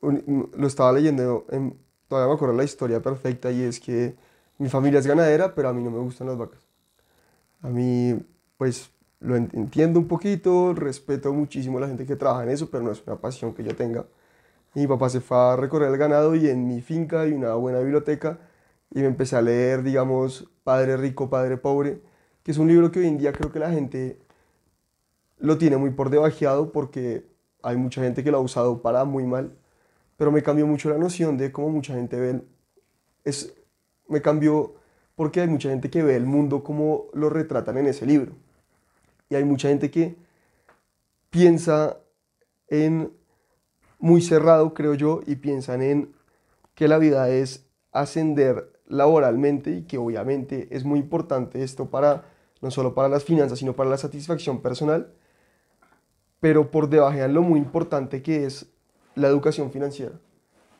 lo 0.00 0.66
estaba 0.66 0.92
leyendo, 0.92 1.46
en, 1.50 1.76
todavía 2.08 2.28
me 2.28 2.34
acuerdo 2.34 2.54
la 2.54 2.64
historia 2.64 3.00
perfecta 3.02 3.50
y 3.50 3.62
es 3.62 3.80
que 3.80 4.16
Mi 4.58 4.68
familia 4.68 4.98
es 5.00 5.06
ganadera, 5.06 5.54
pero 5.54 5.68
a 5.68 5.72
mí 5.72 5.82
no 5.82 5.90
me 5.90 5.98
gustan 6.00 6.26
las 6.26 6.36
vacas. 6.36 6.66
A 7.62 7.68
mí, 7.68 8.20
pues, 8.56 8.90
lo 9.20 9.36
entiendo 9.36 10.00
un 10.00 10.08
poquito, 10.08 10.74
respeto 10.74 11.32
muchísimo 11.32 11.78
a 11.78 11.82
la 11.82 11.88
gente 11.88 12.06
que 12.06 12.16
trabaja 12.16 12.44
en 12.44 12.50
eso, 12.50 12.70
pero 12.70 12.82
no 12.84 12.92
es 12.92 13.02
una 13.06 13.16
pasión 13.16 13.54
que 13.54 13.64
yo 13.64 13.74
tenga. 13.76 14.06
mi 14.74 14.86
papá 14.86 15.10
se 15.10 15.20
fue 15.20 15.36
a 15.38 15.56
recorrer 15.56 15.90
el 15.90 15.98
ganado 15.98 16.34
y 16.36 16.48
en 16.48 16.68
mi 16.68 16.80
finca 16.82 17.22
hay 17.22 17.32
una 17.32 17.54
buena 17.54 17.80
biblioteca 17.80 18.38
y 18.90 19.00
me 19.00 19.06
empecé 19.06 19.36
a 19.36 19.42
leer, 19.42 19.82
digamos, 19.82 20.48
Padre 20.64 20.96
Rico, 20.96 21.30
Padre 21.30 21.56
Pobre, 21.56 22.02
que 22.42 22.52
es 22.52 22.58
un 22.58 22.68
libro 22.68 22.90
que 22.92 23.00
hoy 23.00 23.06
en 23.08 23.18
día 23.18 23.32
creo 23.32 23.52
que 23.52 23.58
la 23.60 23.70
gente 23.70 24.20
lo 25.38 25.58
tiene 25.58 25.76
muy 25.76 25.90
por 25.90 26.10
debajeado 26.10 26.72
porque 26.72 27.26
hay 27.62 27.76
mucha 27.76 28.02
gente 28.02 28.24
que 28.24 28.30
lo 28.30 28.38
ha 28.38 28.40
usado 28.40 28.82
para 28.82 29.04
muy 29.04 29.24
mal, 29.24 29.57
pero 30.18 30.32
me 30.32 30.42
cambió 30.42 30.66
mucho 30.66 30.90
la 30.90 30.98
noción 30.98 31.38
de 31.38 31.52
cómo 31.52 31.70
mucha 31.70 31.94
gente 31.94 32.18
ve, 32.18 32.42
es, 33.24 33.54
me 34.08 34.20
cambió 34.20 34.74
porque 35.14 35.40
hay 35.40 35.48
mucha 35.48 35.70
gente 35.70 35.88
que 35.88 36.02
ve 36.02 36.16
el 36.16 36.26
mundo 36.26 36.62
como 36.64 37.06
lo 37.14 37.30
retratan 37.30 37.78
en 37.78 37.86
ese 37.86 38.04
libro. 38.04 38.32
Y 39.30 39.36
hay 39.36 39.44
mucha 39.44 39.68
gente 39.68 39.90
que 39.90 40.16
piensa 41.30 41.98
en 42.66 43.12
muy 44.00 44.20
cerrado, 44.20 44.74
creo 44.74 44.94
yo, 44.94 45.20
y 45.24 45.36
piensan 45.36 45.82
en 45.82 46.12
que 46.74 46.88
la 46.88 46.98
vida 46.98 47.30
es 47.30 47.66
ascender 47.92 48.72
laboralmente 48.86 49.70
y 49.70 49.82
que 49.82 49.98
obviamente 49.98 50.66
es 50.70 50.84
muy 50.84 50.98
importante 50.98 51.62
esto 51.62 51.90
para 51.90 52.24
no 52.60 52.72
solo 52.72 52.92
para 52.92 53.08
las 53.08 53.24
finanzas, 53.24 53.60
sino 53.60 53.74
para 53.74 53.90
la 53.90 53.98
satisfacción 53.98 54.62
personal, 54.62 55.12
pero 56.40 56.72
por 56.72 56.88
debajean 56.88 57.34
lo 57.34 57.42
muy 57.42 57.60
importante 57.60 58.20
que 58.20 58.46
es 58.46 58.66
la 59.18 59.28
educación 59.28 59.70
financiera, 59.70 60.14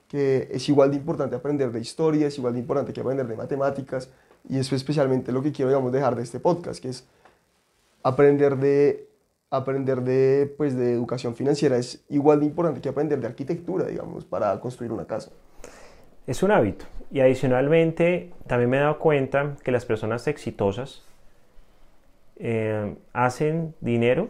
que 0.08 0.48
es 0.50 0.68
igual 0.68 0.90
de 0.90 0.96
importante 0.96 1.36
aprender 1.36 1.70
de 1.70 1.80
historia, 1.80 2.26
es 2.26 2.38
igual 2.38 2.54
de 2.54 2.60
importante 2.60 2.92
que 2.92 3.00
aprender 3.00 3.26
de 3.26 3.36
matemáticas, 3.36 4.10
y 4.48 4.58
eso 4.58 4.74
es 4.74 4.80
especialmente 4.82 5.32
lo 5.32 5.42
que 5.42 5.52
quiero, 5.52 5.70
digamos, 5.70 5.92
dejar 5.92 6.16
de 6.16 6.22
este 6.22 6.40
podcast, 6.40 6.80
que 6.80 6.88
es 6.88 7.06
aprender 8.02 8.56
de 8.56 9.08
aprender 9.50 10.02
de, 10.02 10.52
pues, 10.56 10.76
de 10.76 10.92
educación 10.92 11.34
financiera 11.34 11.78
es 11.78 12.04
igual 12.08 12.40
de 12.40 12.46
importante 12.46 12.80
que 12.80 12.88
aprender 12.88 13.20
de 13.20 13.26
arquitectura, 13.26 13.86
digamos, 13.86 14.24
para 14.24 14.58
construir 14.60 14.92
una 14.92 15.06
casa. 15.06 15.30
Es 16.26 16.42
un 16.42 16.50
hábito. 16.50 16.84
Y 17.10 17.20
adicionalmente, 17.20 18.34
también 18.46 18.70
me 18.70 18.76
he 18.76 18.80
dado 18.80 18.98
cuenta 18.98 19.56
que 19.64 19.72
las 19.72 19.86
personas 19.86 20.26
exitosas 20.28 21.02
eh, 22.36 22.96
hacen 23.14 23.74
dinero 23.80 24.28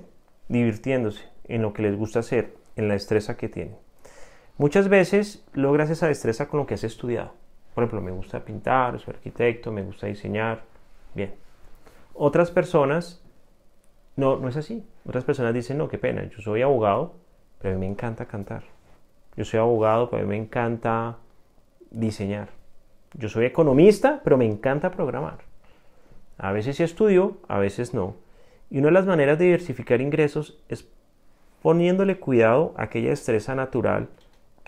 divirtiéndose 0.49 1.25
en 1.45 1.63
lo 1.63 1.73
que 1.73 1.83
les 1.83 1.97
gusta 1.97 2.21
hacer, 2.21 2.55
en 2.77 2.87
la 2.87 2.95
destreza 2.95 3.37
que 3.37 3.49
tienen. 3.49 3.77
Muchas 4.59 4.89
veces 4.89 5.45
logras 5.55 5.89
esa 5.89 6.09
destreza 6.09 6.49
con 6.49 6.59
lo 6.59 6.67
que 6.67 6.75
has 6.75 6.83
estudiado. 6.83 7.33
Por 7.75 7.85
ejemplo, 7.85 8.01
me 8.01 8.11
gusta 8.11 8.45
pintar, 8.45 8.99
soy 8.99 9.15
arquitecto, 9.15 9.71
me 9.71 9.85
gusta 9.85 10.09
diseñar. 10.09 10.63
Bien. 11.15 11.33
Otras 12.13 12.51
personas, 12.51 13.23
no, 14.17 14.37
no 14.37 14.49
es 14.49 14.57
así. 14.57 14.85
Otras 15.07 15.23
personas 15.23 15.55
dicen, 15.55 15.79
no, 15.79 15.89
qué 15.89 15.97
pena, 15.97 16.25
yo 16.25 16.41
soy 16.41 16.63
abogado, 16.63 17.15
pero 17.61 17.73
a 17.73 17.79
mí 17.79 17.87
me 17.87 17.93
encanta 17.93 18.27
cantar. 18.27 18.65
Yo 19.37 19.45
soy 19.45 19.61
abogado, 19.61 20.11
pero 20.11 20.25
a 20.25 20.27
mí 20.27 20.31
me 20.31 20.43
encanta 20.43 21.19
diseñar. 21.93 22.49
Yo 23.15 23.29
soy 23.29 23.45
economista, 23.45 24.21
pero 24.25 24.37
me 24.37 24.45
encanta 24.45 24.91
programar. 24.91 25.39
A 26.37 26.51
veces 26.51 26.77
sí 26.77 26.83
estudio, 26.83 27.39
a 27.47 27.61
veces 27.61 27.95
no. 27.95 28.17
Y 28.71 28.79
una 28.79 28.89
de 28.89 28.95
las 28.95 29.07
maneras 29.07 29.39
de 29.39 29.45
diversificar 29.45 30.01
ingresos 30.01 30.61
es 30.69 30.89
poniéndole 31.63 32.19
cuidado 32.19 32.75
a 32.77 32.85
aquella 32.85 33.11
destreza 33.11 33.55
natural 33.55 34.09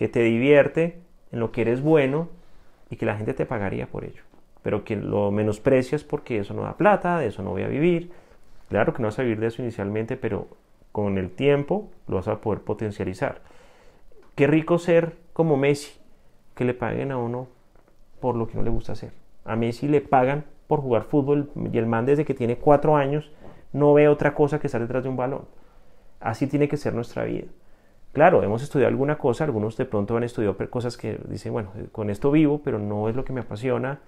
que 0.01 0.09
te 0.09 0.21
divierte, 0.21 0.99
en 1.31 1.41
lo 1.41 1.53
que 1.53 1.61
eres 1.61 1.83
bueno 1.83 2.31
y 2.89 2.97
que 2.97 3.05
la 3.05 3.19
gente 3.19 3.35
te 3.35 3.45
pagaría 3.45 3.87
por 3.87 4.07
ello. 4.07 4.23
Pero 4.63 4.83
que 4.83 4.97
lo 4.97 5.31
menosprecias 5.31 6.05
porque 6.05 6.39
eso 6.39 6.55
no 6.55 6.63
da 6.63 6.79
plata, 6.79 7.19
de 7.19 7.27
eso 7.27 7.43
no 7.43 7.51
voy 7.51 7.65
a 7.65 7.69
vivir. 7.69 8.11
Claro 8.71 8.95
que 8.95 9.03
no 9.03 9.09
vas 9.09 9.19
a 9.19 9.25
vivir 9.25 9.41
de 9.41 9.49
eso 9.49 9.61
inicialmente, 9.61 10.17
pero 10.17 10.49
con 10.91 11.19
el 11.19 11.31
tiempo 11.31 11.91
lo 12.09 12.17
vas 12.17 12.29
a 12.29 12.41
poder 12.41 12.63
potencializar. 12.63 13.43
Qué 14.37 14.47
rico 14.47 14.79
ser 14.79 15.19
como 15.35 15.59
Messi, 15.59 15.93
que 16.55 16.65
le 16.65 16.73
paguen 16.73 17.13
a 17.13 17.19
uno 17.19 17.49
por 18.21 18.37
lo 18.37 18.49
que 18.49 18.57
no 18.57 18.63
le 18.63 18.71
gusta 18.71 18.93
hacer. 18.93 19.13
A 19.45 19.55
Messi 19.55 19.87
le 19.87 20.01
pagan 20.01 20.47
por 20.67 20.81
jugar 20.81 21.03
fútbol 21.03 21.51
y 21.71 21.77
el 21.77 21.85
man 21.85 22.07
desde 22.07 22.25
que 22.25 22.33
tiene 22.33 22.57
cuatro 22.57 22.97
años 22.97 23.31
no 23.75 23.93
ve 23.93 24.09
otra 24.09 24.35
cosa 24.35 24.61
que 24.61 24.69
estar 24.69 24.81
detrás 24.81 25.03
de 25.03 25.11
un 25.11 25.19
balón. 25.19 25.45
Así 26.21 26.47
tiene 26.47 26.69
que 26.69 26.79
ser 26.79 26.95
nuestra 26.95 27.25
vida. 27.25 27.49
Claro, 28.13 28.43
hemos 28.43 28.63
estudiado 28.63 28.89
alguna 28.89 29.19
cosa, 29.19 29.45
algunos 29.45 29.77
de 29.77 29.85
pronto 29.85 30.17
han 30.17 30.25
estudiado 30.25 30.57
cosas 30.69 30.97
que 30.97 31.21
dicen, 31.29 31.53
bueno, 31.53 31.71
con 31.93 32.11
esto 32.11 32.31
vivo, 32.31 32.61
pero 32.63 32.79
no 32.79 33.09
es 33.09 33.15
lo 33.15 33.25
que 33.25 33.33
me 33.33 33.41
apasiona, 33.41 34.01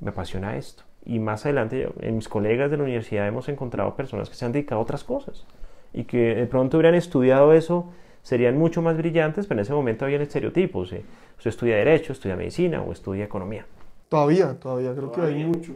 me 0.00 0.10
apasiona 0.10 0.56
esto. 0.56 0.84
Y 1.04 1.18
más 1.18 1.44
adelante, 1.44 1.88
en 2.00 2.16
mis 2.16 2.28
colegas 2.28 2.70
de 2.70 2.76
la 2.76 2.84
universidad 2.84 3.26
hemos 3.26 3.48
encontrado 3.48 3.96
personas 3.96 4.30
que 4.30 4.36
se 4.36 4.44
han 4.44 4.52
dedicado 4.52 4.80
a 4.80 4.84
otras 4.84 5.02
cosas 5.02 5.46
y 5.92 6.04
que 6.04 6.34
de 6.34 6.46
pronto 6.46 6.76
hubieran 6.76 6.94
estudiado 6.94 7.52
eso, 7.52 7.92
serían 8.22 8.56
mucho 8.56 8.82
más 8.82 8.96
brillantes, 8.96 9.46
pero 9.46 9.58
en 9.60 9.62
ese 9.62 9.72
momento 9.72 10.04
habían 10.04 10.22
estereotipos. 10.22 10.92
¿eh? 10.92 11.04
Usted 11.36 11.50
estudia 11.50 11.76
Derecho, 11.76 12.12
estudia 12.12 12.36
Medicina 12.36 12.82
o 12.82 12.92
estudia 12.92 13.24
Economía. 13.24 13.66
Todavía, 14.08 14.58
todavía, 14.58 14.94
creo 14.94 15.12
que 15.12 15.20
hay 15.20 15.44
mucho. 15.44 15.72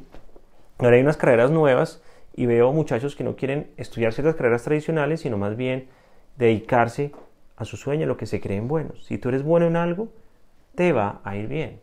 Ahora 0.79 0.97
hay 0.97 1.03
unas 1.03 1.17
carreras 1.17 1.51
nuevas 1.51 2.03
y 2.35 2.47
veo 2.47 2.73
muchachos 2.73 3.17
que 3.17 3.25
no 3.25 3.35
quieren 3.35 3.71
estudiar 3.77 4.13
ciertas 4.13 4.37
carreras 4.37 4.63
tradicionales, 4.63 5.21
sino 5.21 5.37
más 5.37 5.57
bien 5.57 5.89
dedicarse 6.37 7.13
a 7.59 7.65
su 7.65 7.77
sueño, 7.77 8.05
a 8.05 8.07
lo 8.07 8.17
que 8.17 8.27
se 8.27 8.41
creen 8.41 8.69
buenos. 8.69 9.05
Si 9.05 9.19
tú 9.19 9.29
eres 9.29 9.43
bueno 9.43 9.67
en 9.67 9.77
algo, 9.77 10.09
te 10.75 10.93
va 10.93 11.21
a 11.25 11.37
ir 11.37 11.49
bien. 11.49 11.81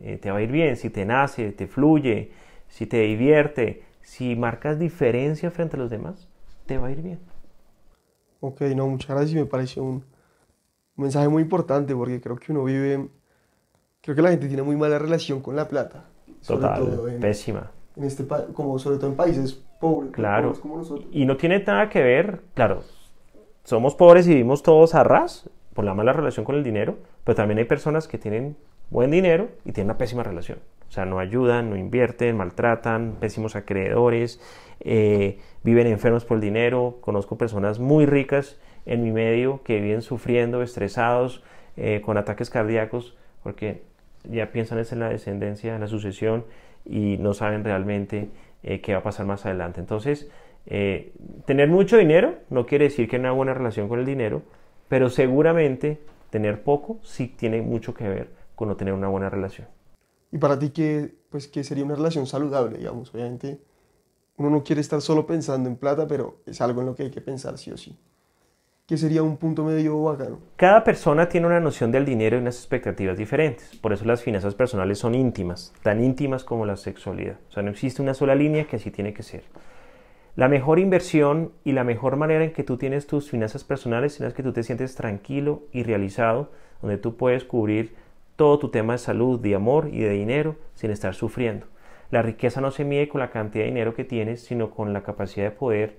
Eh, 0.00 0.18
te 0.18 0.30
va 0.30 0.38
a 0.38 0.42
ir 0.42 0.50
bien 0.50 0.76
si 0.76 0.90
te 0.90 1.04
nace, 1.04 1.52
te 1.52 1.66
fluye, 1.66 2.32
si 2.68 2.86
te 2.86 3.00
divierte, 3.00 3.84
si 4.00 4.36
marcas 4.36 4.78
diferencia 4.78 5.50
frente 5.50 5.76
a 5.76 5.78
los 5.78 5.90
demás, 5.90 6.28
te 6.66 6.76
va 6.78 6.88
a 6.88 6.90
ir 6.90 7.02
bien. 7.02 7.20
Ok, 8.40 8.62
no, 8.76 8.88
muchas 8.88 9.16
gracias. 9.16 9.34
Me 9.34 9.46
pareció 9.46 9.84
un 9.84 10.04
mensaje 10.96 11.28
muy 11.28 11.42
importante 11.42 11.94
porque 11.94 12.20
creo 12.20 12.36
que 12.36 12.50
uno 12.52 12.64
vive, 12.64 13.08
creo 14.00 14.16
que 14.16 14.22
la 14.22 14.30
gente 14.30 14.48
tiene 14.48 14.62
muy 14.62 14.76
mala 14.76 14.98
relación 14.98 15.40
con 15.40 15.54
la 15.54 15.68
plata. 15.68 16.06
Total, 16.46 17.18
pésima. 17.20 17.70
En 17.94 18.04
este, 18.04 18.26
como 18.52 18.78
sobre 18.78 18.96
todo 18.96 19.10
en 19.10 19.16
países 19.16 19.62
Claro. 20.12 20.52
Y 21.10 21.24
no 21.24 21.36
tiene 21.36 21.62
nada 21.64 21.88
que 21.88 22.02
ver, 22.02 22.42
claro, 22.54 22.84
somos 23.64 23.94
pobres 23.94 24.26
y 24.26 24.30
vivimos 24.30 24.62
todos 24.62 24.94
a 24.94 25.04
ras 25.04 25.48
por 25.74 25.84
la 25.84 25.94
mala 25.94 26.12
relación 26.12 26.44
con 26.44 26.56
el 26.56 26.64
dinero, 26.64 26.98
pero 27.24 27.36
también 27.36 27.58
hay 27.58 27.64
personas 27.64 28.08
que 28.08 28.18
tienen 28.18 28.56
buen 28.90 29.10
dinero 29.10 29.48
y 29.64 29.72
tienen 29.72 29.90
una 29.90 29.98
pésima 29.98 30.22
relación. 30.22 30.58
O 30.88 30.92
sea, 30.92 31.06
no 31.06 31.18
ayudan, 31.18 31.70
no 31.70 31.76
invierten, 31.76 32.36
maltratan, 32.36 33.16
pésimos 33.18 33.56
acreedores, 33.56 34.40
eh, 34.80 35.38
viven 35.62 35.86
enfermos 35.86 36.26
por 36.26 36.36
el 36.36 36.42
dinero. 36.42 36.98
Conozco 37.00 37.38
personas 37.38 37.78
muy 37.78 38.04
ricas 38.04 38.60
en 38.84 39.02
mi 39.02 39.10
medio 39.10 39.62
que 39.62 39.80
viven 39.80 40.02
sufriendo, 40.02 40.62
estresados, 40.62 41.42
eh, 41.78 42.02
con 42.04 42.18
ataques 42.18 42.50
cardíacos, 42.50 43.16
porque 43.42 43.82
ya 44.24 44.52
piensan 44.52 44.78
en 44.78 45.00
la 45.00 45.08
descendencia, 45.08 45.74
en 45.74 45.80
la 45.80 45.86
sucesión 45.86 46.44
y 46.84 47.16
no 47.18 47.32
saben 47.32 47.64
realmente 47.64 48.28
eh, 48.62 48.80
qué 48.82 48.92
va 48.92 48.98
a 48.98 49.02
pasar 49.02 49.24
más 49.24 49.46
adelante. 49.46 49.80
Entonces, 49.80 50.30
eh, 50.66 51.12
tener 51.44 51.68
mucho 51.68 51.96
dinero 51.96 52.36
no 52.50 52.66
quiere 52.66 52.84
decir 52.84 53.08
que 53.08 53.18
no 53.18 53.24
una 53.24 53.32
buena 53.32 53.54
relación 53.54 53.88
con 53.88 53.98
el 53.98 54.06
dinero, 54.06 54.42
pero 54.88 55.10
seguramente 55.10 56.00
tener 56.30 56.62
poco 56.62 56.98
sí 57.02 57.28
tiene 57.28 57.62
mucho 57.62 57.94
que 57.94 58.08
ver 58.08 58.30
con 58.54 58.68
no 58.68 58.76
tener 58.76 58.94
una 58.94 59.08
buena 59.08 59.28
relación. 59.28 59.68
¿Y 60.30 60.38
para 60.38 60.58
ti 60.58 60.70
qué, 60.70 61.14
pues, 61.30 61.48
qué 61.48 61.62
sería 61.64 61.84
una 61.84 61.94
relación 61.94 62.26
saludable, 62.26 62.78
digamos? 62.78 63.14
Obviamente 63.14 63.60
uno 64.36 64.50
no 64.50 64.64
quiere 64.64 64.80
estar 64.80 65.00
solo 65.02 65.26
pensando 65.26 65.68
en 65.68 65.76
plata, 65.76 66.06
pero 66.06 66.40
es 66.46 66.60
algo 66.60 66.80
en 66.80 66.86
lo 66.86 66.94
que 66.94 67.04
hay 67.04 67.10
que 67.10 67.20
pensar 67.20 67.58
sí 67.58 67.70
o 67.70 67.76
sí. 67.76 67.98
¿Qué 68.86 68.96
sería 68.98 69.22
un 69.22 69.36
punto 69.36 69.64
medio 69.64 70.02
bacano? 70.02 70.40
Cada 70.56 70.82
persona 70.82 71.28
tiene 71.28 71.46
una 71.46 71.60
noción 71.60 71.92
del 71.92 72.04
dinero 72.04 72.36
y 72.36 72.40
unas 72.40 72.56
expectativas 72.56 73.16
diferentes. 73.16 73.76
Por 73.76 73.92
eso 73.92 74.04
las 74.04 74.22
finanzas 74.22 74.54
personales 74.54 74.98
son 74.98 75.14
íntimas, 75.14 75.72
tan 75.82 76.02
íntimas 76.02 76.44
como 76.44 76.66
la 76.66 76.76
sexualidad. 76.76 77.38
O 77.48 77.52
sea, 77.52 77.62
no 77.62 77.70
existe 77.70 78.02
una 78.02 78.14
sola 78.14 78.34
línea 78.34 78.64
que 78.66 78.76
así 78.76 78.90
tiene 78.90 79.14
que 79.14 79.22
ser. 79.22 79.44
La 80.34 80.48
mejor 80.48 80.78
inversión 80.78 81.52
y 81.62 81.72
la 81.72 81.84
mejor 81.84 82.16
manera 82.16 82.42
en 82.42 82.54
que 82.54 82.64
tú 82.64 82.78
tienes 82.78 83.06
tus 83.06 83.28
finanzas 83.28 83.64
personales 83.64 84.18
es 84.18 84.32
que 84.32 84.42
tú 84.42 84.54
te 84.54 84.62
sientes 84.62 84.94
tranquilo 84.94 85.64
y 85.72 85.82
realizado, 85.82 86.50
donde 86.80 86.96
tú 86.96 87.18
puedes 87.18 87.44
cubrir 87.44 87.94
todo 88.36 88.58
tu 88.58 88.70
tema 88.70 88.94
de 88.94 88.98
salud, 88.98 89.38
de 89.38 89.54
amor 89.54 89.90
y 89.92 90.00
de 90.00 90.08
dinero 90.08 90.56
sin 90.72 90.90
estar 90.90 91.14
sufriendo. 91.14 91.66
La 92.10 92.22
riqueza 92.22 92.62
no 92.62 92.70
se 92.70 92.86
mide 92.86 93.10
con 93.10 93.20
la 93.20 93.28
cantidad 93.28 93.64
de 93.64 93.68
dinero 93.68 93.94
que 93.94 94.04
tienes, 94.04 94.42
sino 94.42 94.70
con 94.70 94.94
la 94.94 95.02
capacidad 95.02 95.44
de 95.44 95.50
poder 95.50 95.98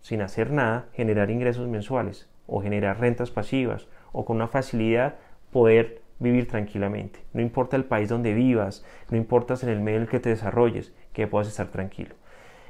sin 0.00 0.22
hacer 0.22 0.52
nada, 0.52 0.86
generar 0.92 1.32
ingresos 1.32 1.66
mensuales 1.66 2.28
o 2.46 2.62
generar 2.62 3.00
rentas 3.00 3.32
pasivas 3.32 3.88
o 4.12 4.24
con 4.24 4.36
una 4.36 4.46
facilidad 4.46 5.16
poder 5.50 6.02
vivir 6.20 6.46
tranquilamente. 6.46 7.18
No 7.32 7.42
importa 7.42 7.76
el 7.76 7.84
país 7.84 8.08
donde 8.08 8.32
vivas, 8.32 8.84
no 9.10 9.16
importa 9.16 9.54
en 9.60 9.70
el 9.70 9.80
medio 9.80 9.96
en 9.96 10.02
el 10.04 10.08
que 10.08 10.20
te 10.20 10.30
desarrolles, 10.30 10.94
que 11.12 11.26
puedas 11.26 11.48
estar 11.48 11.66
tranquilo. 11.66 12.14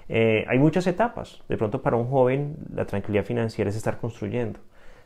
Eh, 0.09 0.45
hay 0.49 0.59
muchas 0.59 0.87
etapas. 0.87 1.43
De 1.49 1.57
pronto 1.57 1.83
para 1.83 1.97
un 1.97 2.09
joven 2.09 2.57
la 2.75 2.87
tranquilidad 2.87 3.25
financiera 3.25 3.71
es 3.71 3.77
estar 3.77 3.99
construyendo. 3.99 4.61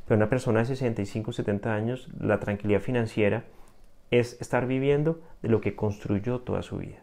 Pero 0.07 0.17
una 0.17 0.29
persona 0.29 0.61
de 0.61 0.67
65, 0.67 1.33
70 1.33 1.75
años, 1.75 2.09
la 2.19 2.39
tranquilidad 2.39 2.81
financiera 2.81 3.45
es 4.11 4.41
estar 4.41 4.67
viviendo 4.67 5.21
de 5.43 5.49
lo 5.49 5.61
que 5.61 5.75
construyó 5.75 6.41
toda 6.41 6.63
su 6.63 6.79
vida. 6.79 6.99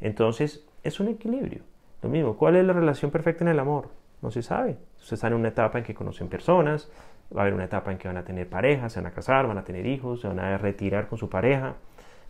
Entonces, 0.00 0.66
es 0.82 1.00
un 1.00 1.08
equilibrio. 1.08 1.62
Lo 2.02 2.08
mismo, 2.08 2.36
¿cuál 2.36 2.56
es 2.56 2.64
la 2.64 2.72
relación 2.72 3.10
perfecta 3.10 3.44
en 3.44 3.48
el 3.48 3.58
amor? 3.58 3.90
No 4.22 4.30
se 4.30 4.42
sabe. 4.42 4.78
Ustedes 4.96 5.14
están 5.14 5.32
en 5.32 5.40
una 5.40 5.48
etapa 5.48 5.78
en 5.78 5.84
que 5.84 5.94
conocen 5.94 6.28
personas, 6.28 6.90
va 7.34 7.40
a 7.40 7.42
haber 7.42 7.54
una 7.54 7.64
etapa 7.64 7.92
en 7.92 7.98
que 7.98 8.08
van 8.08 8.16
a 8.16 8.24
tener 8.24 8.48
pareja, 8.48 8.88
se 8.88 9.00
van 9.00 9.06
a 9.06 9.14
casar, 9.14 9.46
van 9.46 9.58
a 9.58 9.64
tener 9.64 9.86
hijos, 9.86 10.20
se 10.20 10.28
van 10.28 10.38
a 10.38 10.56
retirar 10.58 11.08
con 11.08 11.18
su 11.18 11.28
pareja. 11.28 11.74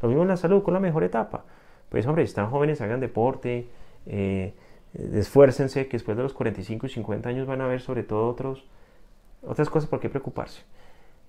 Lo 0.02 0.08
mismo 0.08 0.22
en 0.22 0.28
la 0.28 0.36
salud, 0.36 0.62
con 0.62 0.74
la 0.74 0.80
mejor 0.80 1.04
etapa. 1.04 1.44
Pues 1.88 2.06
hombre, 2.06 2.24
si 2.24 2.30
están 2.30 2.50
jóvenes, 2.50 2.80
hagan 2.80 3.00
deporte, 3.00 3.68
eh, 4.06 4.54
esfuércense, 4.94 5.86
que 5.86 5.96
después 5.96 6.16
de 6.16 6.22
los 6.22 6.34
45 6.34 6.86
y 6.86 6.88
50 6.90 7.28
años 7.28 7.46
van 7.46 7.60
a 7.60 7.66
ver 7.66 7.80
sobre 7.80 8.02
todo 8.02 8.28
otros, 8.28 8.66
otras 9.42 9.70
cosas 9.70 9.88
por 9.88 10.00
qué 10.00 10.08
preocuparse. 10.08 10.62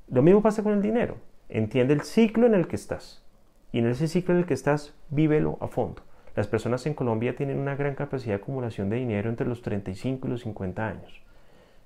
Lo 0.07 0.21
mismo 0.21 0.41
pasa 0.41 0.63
con 0.63 0.73
el 0.73 0.81
dinero. 0.81 1.17
Entiende 1.49 1.93
el 1.93 2.01
ciclo 2.01 2.47
en 2.47 2.53
el 2.53 2.67
que 2.67 2.75
estás. 2.75 3.23
Y 3.71 3.79
en 3.79 3.87
ese 3.87 4.07
ciclo 4.07 4.33
en 4.33 4.41
el 4.41 4.45
que 4.45 4.53
estás, 4.53 4.95
vívelo 5.09 5.57
a 5.61 5.67
fondo. 5.67 6.01
Las 6.35 6.47
personas 6.47 6.85
en 6.85 6.93
Colombia 6.93 7.35
tienen 7.35 7.59
una 7.59 7.75
gran 7.75 7.95
capacidad 7.95 8.35
de 8.35 8.41
acumulación 8.41 8.89
de 8.89 8.97
dinero 8.97 9.29
entre 9.29 9.47
los 9.47 9.61
35 9.61 10.27
y 10.27 10.31
los 10.31 10.41
50 10.41 10.87
años. 10.87 11.21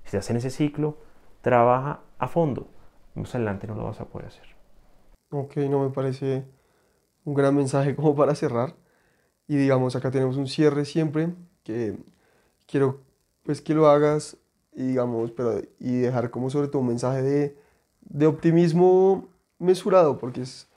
Si 0.02 0.08
estás 0.16 0.30
en 0.30 0.36
ese 0.36 0.50
ciclo, 0.50 0.98
trabaja 1.40 2.00
a 2.18 2.28
fondo. 2.28 2.68
Más 3.14 3.34
adelante 3.34 3.66
no 3.66 3.74
lo 3.74 3.84
vas 3.84 4.00
a 4.00 4.06
poder 4.06 4.28
hacer. 4.28 4.46
Ok, 5.30 5.56
no 5.56 5.82
me 5.82 5.90
parece 5.90 6.44
un 7.24 7.34
gran 7.34 7.54
mensaje 7.56 7.94
como 7.96 8.14
para 8.14 8.34
cerrar. 8.34 8.74
Y 9.46 9.56
digamos, 9.56 9.96
acá 9.96 10.10
tenemos 10.10 10.36
un 10.36 10.46
cierre 10.46 10.84
siempre 10.84 11.34
que 11.64 11.96
quiero 12.66 13.00
pues 13.42 13.60
que 13.60 13.74
lo 13.74 13.88
hagas 13.88 14.36
digamos, 14.74 15.30
pero 15.30 15.62
y 15.78 15.98
dejar 15.98 16.30
como 16.30 16.50
sobre 16.50 16.68
todo 16.68 16.80
un 16.80 16.88
mensaje 16.88 17.22
de, 17.22 17.56
de 18.02 18.26
optimismo 18.26 19.28
mesurado, 19.58 20.18
porque 20.18 20.42
es, 20.42 20.68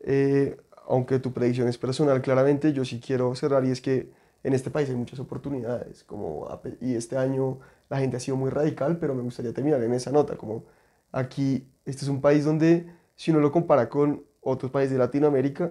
eh, 0.00 0.56
aunque 0.86 1.18
tu 1.18 1.32
predicción 1.32 1.68
es 1.68 1.78
personal, 1.78 2.22
claramente 2.22 2.72
yo 2.72 2.84
sí 2.84 3.00
quiero 3.04 3.34
cerrar 3.34 3.64
y 3.64 3.70
es 3.70 3.80
que 3.80 4.10
en 4.44 4.54
este 4.54 4.70
país 4.70 4.88
hay 4.88 4.96
muchas 4.96 5.18
oportunidades, 5.20 6.04
como, 6.04 6.48
y 6.80 6.94
este 6.94 7.16
año 7.16 7.58
la 7.88 7.98
gente 7.98 8.16
ha 8.16 8.20
sido 8.20 8.36
muy 8.36 8.50
radical, 8.50 8.98
pero 8.98 9.14
me 9.14 9.22
gustaría 9.22 9.52
terminar 9.52 9.82
en 9.82 9.92
esa 9.94 10.10
nota, 10.10 10.36
como 10.36 10.64
aquí, 11.12 11.68
este 11.84 12.04
es 12.04 12.08
un 12.08 12.20
país 12.20 12.44
donde 12.44 12.86
si 13.14 13.30
uno 13.30 13.40
lo 13.40 13.52
compara 13.52 13.88
con 13.88 14.24
otros 14.40 14.70
países 14.72 14.92
de 14.92 14.98
Latinoamérica, 14.98 15.70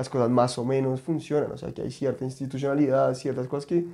las 0.00 0.08
cosas 0.08 0.30
más 0.30 0.56
o 0.56 0.64
menos 0.64 1.02
funcionan, 1.02 1.52
o 1.52 1.58
sea, 1.58 1.72
que 1.72 1.82
hay 1.82 1.90
cierta 1.90 2.24
institucionalidad, 2.24 3.12
ciertas 3.12 3.46
cosas 3.48 3.66
que, 3.66 3.84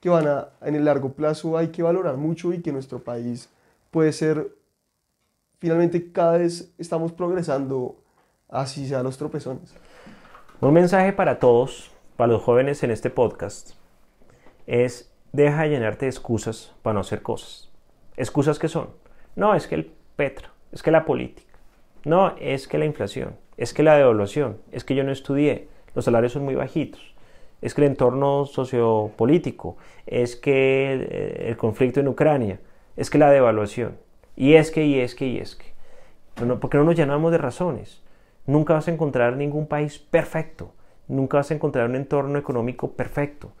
que 0.00 0.08
van 0.08 0.26
a, 0.26 0.48
en 0.62 0.74
el 0.74 0.86
largo 0.86 1.12
plazo 1.12 1.58
hay 1.58 1.68
que 1.68 1.82
valorar 1.82 2.16
mucho 2.16 2.54
y 2.54 2.62
que 2.62 2.72
nuestro 2.72 3.00
país 3.00 3.50
puede 3.90 4.12
ser, 4.12 4.56
finalmente 5.58 6.12
cada 6.12 6.38
vez 6.38 6.72
estamos 6.78 7.12
progresando, 7.12 7.96
así 8.48 8.88
sea 8.88 9.02
los 9.02 9.18
tropezones. 9.18 9.74
Un 10.62 10.72
mensaje 10.72 11.12
para 11.12 11.38
todos, 11.38 11.90
para 12.16 12.32
los 12.32 12.42
jóvenes 12.42 12.82
en 12.82 12.90
este 12.90 13.10
podcast, 13.10 13.72
es 14.66 15.12
deja 15.30 15.64
de 15.64 15.68
llenarte 15.68 16.06
de 16.06 16.10
excusas 16.10 16.72
para 16.80 16.94
no 16.94 17.00
hacer 17.00 17.20
cosas. 17.20 17.68
¿Excusas 18.16 18.58
que 18.58 18.68
son? 18.68 18.88
No, 19.36 19.54
es 19.54 19.66
que 19.66 19.74
el 19.74 19.92
petro, 20.16 20.48
es 20.72 20.82
que 20.82 20.90
la 20.90 21.04
política, 21.04 21.52
no, 22.06 22.34
es 22.38 22.66
que 22.66 22.78
la 22.78 22.86
inflación, 22.86 23.36
es 23.60 23.74
que 23.74 23.82
la 23.82 23.94
devaluación, 23.94 24.56
es 24.72 24.84
que 24.84 24.94
yo 24.94 25.04
no 25.04 25.12
estudié, 25.12 25.68
los 25.94 26.06
salarios 26.06 26.32
son 26.32 26.44
muy 26.44 26.54
bajitos, 26.54 27.14
es 27.60 27.74
que 27.74 27.82
el 27.82 27.88
entorno 27.88 28.46
sociopolítico, 28.46 29.76
es 30.06 30.34
que 30.34 30.94
eh, 30.94 31.48
el 31.48 31.58
conflicto 31.58 32.00
en 32.00 32.08
Ucrania, 32.08 32.58
es 32.96 33.10
que 33.10 33.18
la 33.18 33.30
devaluación, 33.30 33.98
y 34.34 34.54
es 34.54 34.70
que, 34.70 34.86
y 34.86 34.98
es 34.98 35.14
que, 35.14 35.26
y 35.26 35.38
es 35.38 35.56
que. 35.56 35.66
porque 36.58 36.78
no 36.78 36.84
nos 36.84 36.96
llenamos 36.96 37.32
de 37.32 37.38
razones. 37.38 38.02
Nunca 38.46 38.72
vas 38.72 38.88
a 38.88 38.92
encontrar 38.92 39.36
ningún 39.36 39.66
país 39.66 39.98
perfecto, 39.98 40.72
nunca 41.06 41.36
vas 41.36 41.50
a 41.50 41.54
encontrar 41.54 41.86
un 41.90 41.96
entorno 41.96 42.38
económico 42.38 42.92
perfecto. 42.92 43.52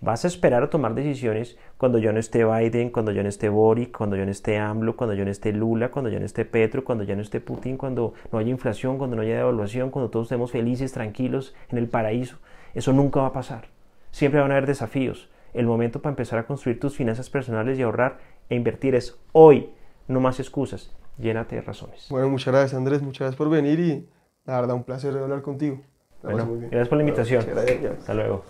Vas 0.00 0.24
a 0.24 0.28
esperar 0.28 0.62
a 0.62 0.70
tomar 0.70 0.94
decisiones 0.94 1.58
cuando 1.76 1.98
yo 1.98 2.12
no 2.12 2.20
esté 2.20 2.44
Biden, 2.44 2.90
cuando 2.90 3.10
yo 3.10 3.22
no 3.24 3.28
esté 3.28 3.48
Boric, 3.48 3.96
cuando 3.96 4.14
yo 4.14 4.24
no 4.24 4.30
esté 4.30 4.56
AMLO, 4.56 4.96
cuando 4.96 5.14
yo 5.14 5.24
no 5.24 5.30
esté 5.30 5.52
Lula, 5.52 5.90
cuando 5.90 6.08
yo 6.08 6.20
no 6.20 6.26
esté 6.26 6.44
Petro, 6.44 6.84
cuando 6.84 7.02
ya 7.02 7.16
no 7.16 7.22
esté 7.22 7.40
Putin, 7.40 7.76
cuando 7.76 8.14
no 8.30 8.38
haya 8.38 8.50
inflación, 8.50 8.96
cuando 8.96 9.16
no 9.16 9.22
haya 9.22 9.36
devaluación, 9.36 9.90
cuando 9.90 10.08
todos 10.08 10.26
estemos 10.26 10.52
felices, 10.52 10.92
tranquilos, 10.92 11.54
en 11.68 11.78
el 11.78 11.88
paraíso. 11.88 12.38
Eso 12.74 12.92
nunca 12.92 13.20
va 13.20 13.28
a 13.28 13.32
pasar. 13.32 13.68
Siempre 14.12 14.40
van 14.40 14.52
a 14.52 14.54
haber 14.54 14.66
desafíos. 14.66 15.30
El 15.52 15.66
momento 15.66 16.00
para 16.00 16.12
empezar 16.12 16.38
a 16.38 16.46
construir 16.46 16.78
tus 16.78 16.96
finanzas 16.96 17.28
personales 17.28 17.76
y 17.78 17.82
ahorrar 17.82 18.18
e 18.48 18.54
invertir 18.54 18.94
es 18.94 19.18
hoy. 19.32 19.70
No 20.06 20.20
más 20.20 20.38
excusas. 20.38 20.94
Llénate 21.18 21.56
de 21.56 21.62
razones. 21.62 22.06
Bueno, 22.10 22.28
muchas 22.28 22.54
gracias 22.54 22.74
Andrés, 22.74 23.02
muchas 23.02 23.20
gracias 23.20 23.36
por 23.36 23.50
venir 23.50 23.80
y 23.80 24.08
la 24.44 24.60
verdad 24.60 24.76
un 24.76 24.84
placer 24.84 25.16
hablar 25.16 25.42
contigo. 25.42 25.80
Bueno, 26.22 26.48
gracias 26.70 26.88
por 26.88 26.98
la 26.98 27.04
invitación. 27.04 27.44
Hasta 27.98 28.14
luego. 28.14 28.44